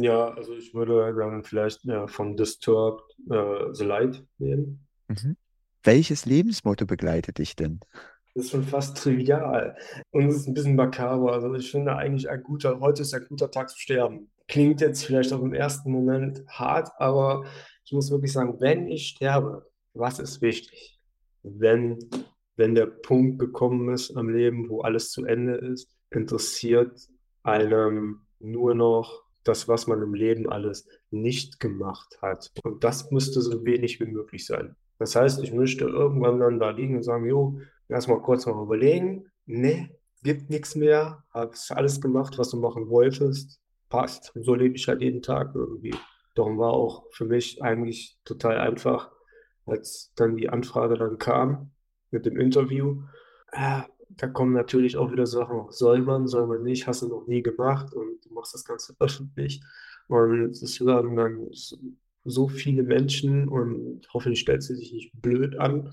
ja, 0.00 0.28
also 0.28 0.54
ich 0.54 0.74
würde 0.74 1.12
dann 1.12 1.42
vielleicht 1.42 1.84
ja, 1.84 2.06
von 2.06 2.36
Disturbed 2.36 3.02
äh, 3.30 3.72
The 3.72 3.84
Light 3.84 4.24
nehmen. 4.38 4.86
Mhm. 5.08 5.36
Welches 5.82 6.24
Lebensmotto 6.24 6.86
begleitet 6.86 7.38
dich 7.38 7.56
denn? 7.56 7.80
Das 8.34 8.44
ist 8.44 8.50
schon 8.52 8.62
fast 8.62 8.96
trivial. 8.96 9.76
Und 10.12 10.26
es 10.26 10.36
ist 10.36 10.46
ein 10.46 10.54
bisschen 10.54 10.76
makaber. 10.76 11.32
Also 11.32 11.52
ich 11.54 11.70
finde 11.70 11.96
eigentlich 11.96 12.30
ein 12.30 12.42
guter, 12.44 12.78
heute 12.78 13.02
ist 13.02 13.12
ein 13.12 13.26
guter 13.28 13.50
Tag 13.50 13.70
zu 13.70 13.78
sterben. 13.78 14.30
Klingt 14.46 14.80
jetzt 14.80 15.04
vielleicht 15.04 15.32
auch 15.32 15.42
im 15.42 15.52
ersten 15.52 15.90
Moment 15.90 16.44
hart, 16.46 16.90
aber 16.98 17.44
ich 17.84 17.92
muss 17.92 18.10
wirklich 18.10 18.32
sagen, 18.32 18.60
wenn 18.60 18.86
ich 18.86 19.08
sterbe, 19.08 19.66
was 19.94 20.20
ist 20.20 20.40
wichtig? 20.40 21.00
Wenn, 21.42 21.98
wenn 22.56 22.76
der 22.76 22.86
Punkt 22.86 23.40
gekommen 23.40 23.92
ist 23.92 24.16
am 24.16 24.28
Leben, 24.28 24.68
wo 24.68 24.82
alles 24.82 25.10
zu 25.10 25.24
Ende 25.24 25.54
ist, 25.56 25.96
interessiert 26.10 26.96
einem 27.42 28.20
nur 28.38 28.74
noch 28.74 29.27
das, 29.48 29.68
was 29.68 29.86
man 29.86 30.02
im 30.02 30.14
Leben 30.14 30.48
alles 30.48 30.86
nicht 31.10 31.60
gemacht 31.60 32.18
hat. 32.20 32.52
Und 32.62 32.84
das 32.84 33.10
müsste 33.10 33.40
so 33.40 33.64
wenig 33.64 33.98
wie 34.00 34.06
möglich 34.06 34.46
sein. 34.46 34.76
Das 34.98 35.16
heißt, 35.16 35.42
ich 35.42 35.52
möchte 35.52 35.84
irgendwann 35.84 36.40
dann 36.40 36.58
da 36.58 36.70
liegen 36.70 36.96
und 36.96 37.02
sagen, 37.02 37.26
jo, 37.26 37.60
erstmal 37.88 38.20
kurz 38.20 38.46
mal 38.46 38.62
überlegen, 38.62 39.30
ne, 39.46 39.90
gibt 40.22 40.50
nichts 40.50 40.74
mehr, 40.74 41.24
hast 41.30 41.72
alles 41.72 42.00
gemacht, 42.00 42.38
was 42.38 42.50
du 42.50 42.58
machen 42.58 42.88
wolltest, 42.88 43.60
passt. 43.88 44.34
Und 44.34 44.44
so 44.44 44.54
lebe 44.54 44.76
ich 44.76 44.88
halt 44.88 45.00
jeden 45.00 45.22
Tag 45.22 45.54
irgendwie. 45.54 45.94
Darum 46.34 46.58
war 46.58 46.72
auch 46.72 47.06
für 47.12 47.24
mich 47.24 47.62
eigentlich 47.62 48.18
total 48.24 48.58
einfach, 48.58 49.10
als 49.66 50.12
dann 50.16 50.36
die 50.36 50.48
Anfrage 50.48 50.96
dann 50.96 51.18
kam 51.18 51.70
mit 52.10 52.26
dem 52.26 52.38
Interview. 52.38 53.02
Äh, 53.52 53.82
da 54.10 54.26
kommen 54.26 54.52
natürlich 54.52 54.96
auch 54.96 55.12
wieder 55.12 55.26
Sachen, 55.26 55.66
soll 55.70 56.02
man, 56.02 56.26
soll 56.26 56.46
man 56.46 56.62
nicht, 56.62 56.86
hast 56.86 57.02
du 57.02 57.08
noch 57.08 57.26
nie 57.26 57.42
gemacht 57.42 57.92
und 57.92 58.24
du 58.24 58.32
machst 58.32 58.54
das 58.54 58.64
Ganze 58.64 58.94
öffentlich. 58.98 59.62
Und 60.08 60.50
es 60.50 60.84
werden 60.84 61.16
dann 61.16 61.48
so 62.24 62.48
viele 62.48 62.82
Menschen 62.82 63.48
und 63.48 64.06
hoffentlich 64.12 64.40
stellt 64.40 64.62
sie 64.62 64.74
sich 64.74 64.92
nicht 64.92 65.12
blöd 65.20 65.56
an 65.58 65.92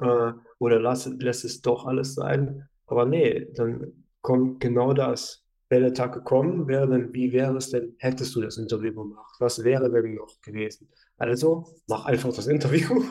äh, 0.00 0.32
oder 0.58 0.80
lass, 0.80 1.06
lässt 1.06 1.44
es 1.44 1.62
doch 1.62 1.86
alles 1.86 2.14
sein. 2.14 2.68
Aber 2.86 3.06
nee, 3.06 3.48
dann 3.54 4.04
kommt 4.20 4.60
genau 4.60 4.92
das. 4.92 5.44
Wäre 5.68 5.84
der 5.84 5.94
Tag 5.94 6.12
gekommen, 6.12 6.68
wäre 6.68 6.86
dann, 6.86 7.14
wie 7.14 7.32
wäre 7.32 7.56
es 7.56 7.70
denn, 7.70 7.94
hättest 7.98 8.34
du 8.36 8.42
das 8.42 8.58
Interview 8.58 8.92
gemacht? 8.92 9.34
Was 9.38 9.64
wäre 9.64 9.90
denn 9.90 10.14
noch 10.14 10.40
gewesen? 10.42 10.90
Also, 11.16 11.64
mach 11.86 12.04
einfach 12.04 12.32
das 12.34 12.46
Interview. 12.46 13.02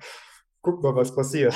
Guck 0.62 0.82
mal, 0.82 0.94
was 0.94 1.14
passiert. 1.14 1.54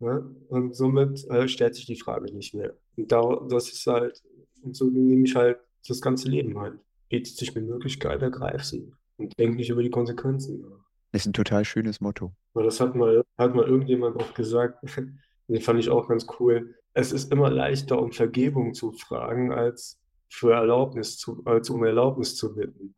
Ja? 0.00 0.22
Und 0.48 0.74
somit 0.74 1.24
äh, 1.28 1.48
stellt 1.48 1.74
sich 1.74 1.86
die 1.86 1.96
Frage 1.96 2.32
nicht 2.32 2.54
mehr. 2.54 2.74
Und 2.96 3.10
da, 3.12 3.40
das 3.48 3.70
ist 3.70 3.86
halt, 3.86 4.22
und 4.62 4.76
so 4.76 4.86
nehme 4.86 5.24
ich 5.24 5.34
halt 5.34 5.58
das 5.86 6.00
ganze 6.00 6.28
Leben 6.28 6.58
halt. 6.58 6.78
Bietet 7.08 7.36
sich 7.36 7.56
eine 7.56 7.64
Möglichkeit, 7.64 8.20
ergreif 8.22 8.64
sie 8.64 8.92
und 9.16 9.38
denke 9.38 9.56
nicht 9.56 9.70
über 9.70 9.82
die 9.82 9.90
Konsequenzen 9.90 10.60
nach. 10.60 10.84
Ist 11.12 11.26
ein 11.26 11.32
total 11.32 11.64
schönes 11.64 12.00
Motto. 12.00 12.32
Das 12.54 12.80
hat 12.80 12.94
mal, 12.94 13.24
hat 13.38 13.54
mal 13.54 13.66
irgendjemand 13.66 14.16
auch 14.16 14.34
gesagt, 14.34 14.84
den 15.48 15.60
fand 15.60 15.80
ich 15.80 15.88
auch 15.88 16.08
ganz 16.08 16.26
cool. 16.38 16.74
Es 16.92 17.12
ist 17.12 17.32
immer 17.32 17.50
leichter, 17.50 18.00
um 18.00 18.12
Vergebung 18.12 18.74
zu 18.74 18.92
fragen, 18.92 19.52
als 19.52 19.98
für 20.28 20.52
Erlaubnis 20.52 21.16
zu, 21.16 21.42
als 21.46 21.70
um 21.70 21.84
Erlaubnis 21.84 22.36
zu 22.36 22.54
bitten. 22.54 22.94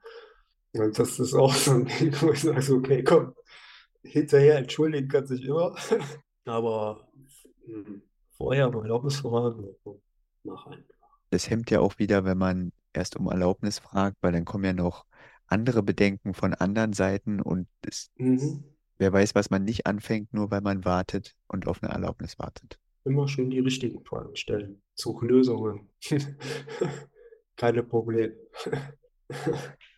Und 0.73 0.99
das 0.99 1.19
ist 1.19 1.35
auch 1.35 1.55
so 1.55 1.73
ein 1.73 1.87
Ding, 1.87 2.15
wo 2.21 2.31
ich 2.31 2.41
sage, 2.41 2.75
okay, 2.75 3.05
komm, 3.05 3.35
hinterher 4.03 4.59
entschuldigen 4.59 5.09
kann 5.09 5.27
sich 5.27 5.45
immer, 5.45 5.77
aber 6.51 7.09
mh, 7.67 7.87
hm, 7.87 8.03
vorher 8.31 8.69
um 8.69 8.83
Erlaubnis 8.83 9.17
fragen, 9.17 9.69
mach 10.45 10.67
einfach. 10.67 10.95
Das 11.31 11.49
hemmt 11.49 11.71
ja 11.71 11.81
auch 11.81 11.99
wieder, 11.99 12.25
wenn 12.25 12.39
man 12.39 12.73
erst 12.93 13.17
um 13.17 13.29
Erlaubnis 13.29 13.79
fragt, 13.79 14.17
weil 14.21 14.33
dann 14.33 14.45
kommen 14.45 14.65
ja 14.65 14.73
noch 14.73 15.05
andere 15.47 15.83
Bedenken 15.83 16.35
von 16.35 16.55
anderen 16.55 16.93
Seiten 16.93 17.41
und 17.41 17.69
es, 17.83 18.11
mhm. 18.17 18.65
wer 18.99 19.13
weiß, 19.13 19.35
was 19.35 19.51
man 19.51 19.65
nicht 19.65 19.87
anfängt, 19.87 20.33
nur 20.33 20.51
weil 20.51 20.61
man 20.61 20.85
wartet 20.85 21.35
und 21.49 21.67
auf 21.67 21.83
eine 21.83 21.93
Erlaubnis 21.93 22.39
wartet. 22.39 22.79
Immer 23.05 23.29
schon 23.29 23.51
die 23.51 23.61
richtigen 23.61 24.05
Fragen 24.05 24.37
stellen. 24.37 24.83
Suche 24.95 25.27
Lösungen. 25.27 25.89
Keine 27.57 27.83
Probleme. 27.83 28.35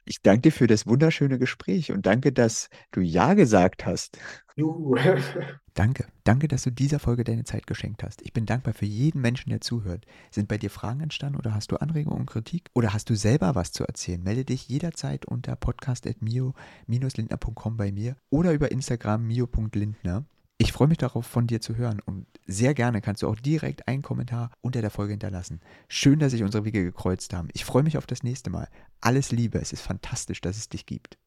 Ich 0.04 0.20
danke 0.20 0.40
dir 0.40 0.52
für 0.52 0.66
das 0.66 0.86
wunderschöne 0.86 1.38
Gespräch 1.38 1.92
und 1.92 2.06
danke, 2.06 2.32
dass 2.32 2.68
du 2.90 3.00
Ja 3.00 3.34
gesagt 3.34 3.86
hast. 3.86 4.18
Juhu. 4.56 4.96
danke. 5.74 6.06
Danke, 6.24 6.48
dass 6.48 6.62
du 6.62 6.70
dieser 6.70 6.98
Folge 6.98 7.24
deine 7.24 7.44
Zeit 7.44 7.66
geschenkt 7.66 8.02
hast. 8.02 8.22
Ich 8.22 8.32
bin 8.32 8.46
dankbar 8.46 8.72
für 8.74 8.87
jeden 8.87 9.20
Menschen, 9.20 9.50
der 9.50 9.61
zuhört. 9.61 10.06
Sind 10.30 10.48
bei 10.48 10.56
dir 10.58 10.70
Fragen 10.70 11.00
entstanden 11.00 11.38
oder 11.38 11.54
hast 11.54 11.70
du 11.72 11.76
Anregungen 11.76 12.20
und 12.20 12.26
Kritik? 12.26 12.70
Oder 12.74 12.92
hast 12.92 13.08
du 13.11 13.16
selber 13.16 13.54
was 13.54 13.72
zu 13.72 13.85
erzählen? 13.85 14.22
Melde 14.22 14.44
dich 14.44 14.68
jederzeit 14.68 15.24
unter 15.24 15.56
podcast.mio-lindner.com 15.56 17.76
bei 17.76 17.92
mir 17.92 18.16
oder 18.30 18.52
über 18.52 18.70
Instagram 18.70 19.26
mio.lindner. 19.26 20.24
Ich 20.58 20.72
freue 20.72 20.87
mich 20.87 20.98
darauf, 20.98 21.26
von 21.26 21.48
dir 21.48 21.61
zu 21.61 21.76
hören 21.76 21.98
und 22.04 22.26
sehr 22.46 22.72
gerne 22.72 23.00
kannst 23.00 23.22
du 23.22 23.28
auch 23.28 23.35
direkt 23.35 23.88
einen 23.88 24.02
Kommentar 24.02 24.52
unter 24.61 24.80
der 24.80 24.90
Folge 24.90 25.11
hinterlassen. 25.12 25.61
Schön, 25.88 26.20
dass 26.20 26.30
sich 26.30 26.44
unsere 26.44 26.64
Wege 26.64 26.85
gekreuzt 26.85 27.35
haben. 27.35 27.48
Ich 27.52 27.64
freue 27.64 27.82
mich 27.82 27.98
auf 27.98 28.06
das 28.06 28.22
nächste 28.22 28.50
Mal. 28.50 28.68
Alles 29.00 29.32
Liebe, 29.32 29.58
es 29.58 29.72
ist 29.72 29.82
fantastisch, 29.82 30.40
dass 30.40 30.56
es 30.56 30.68
dich 30.68 30.87
gibt. 30.87 31.18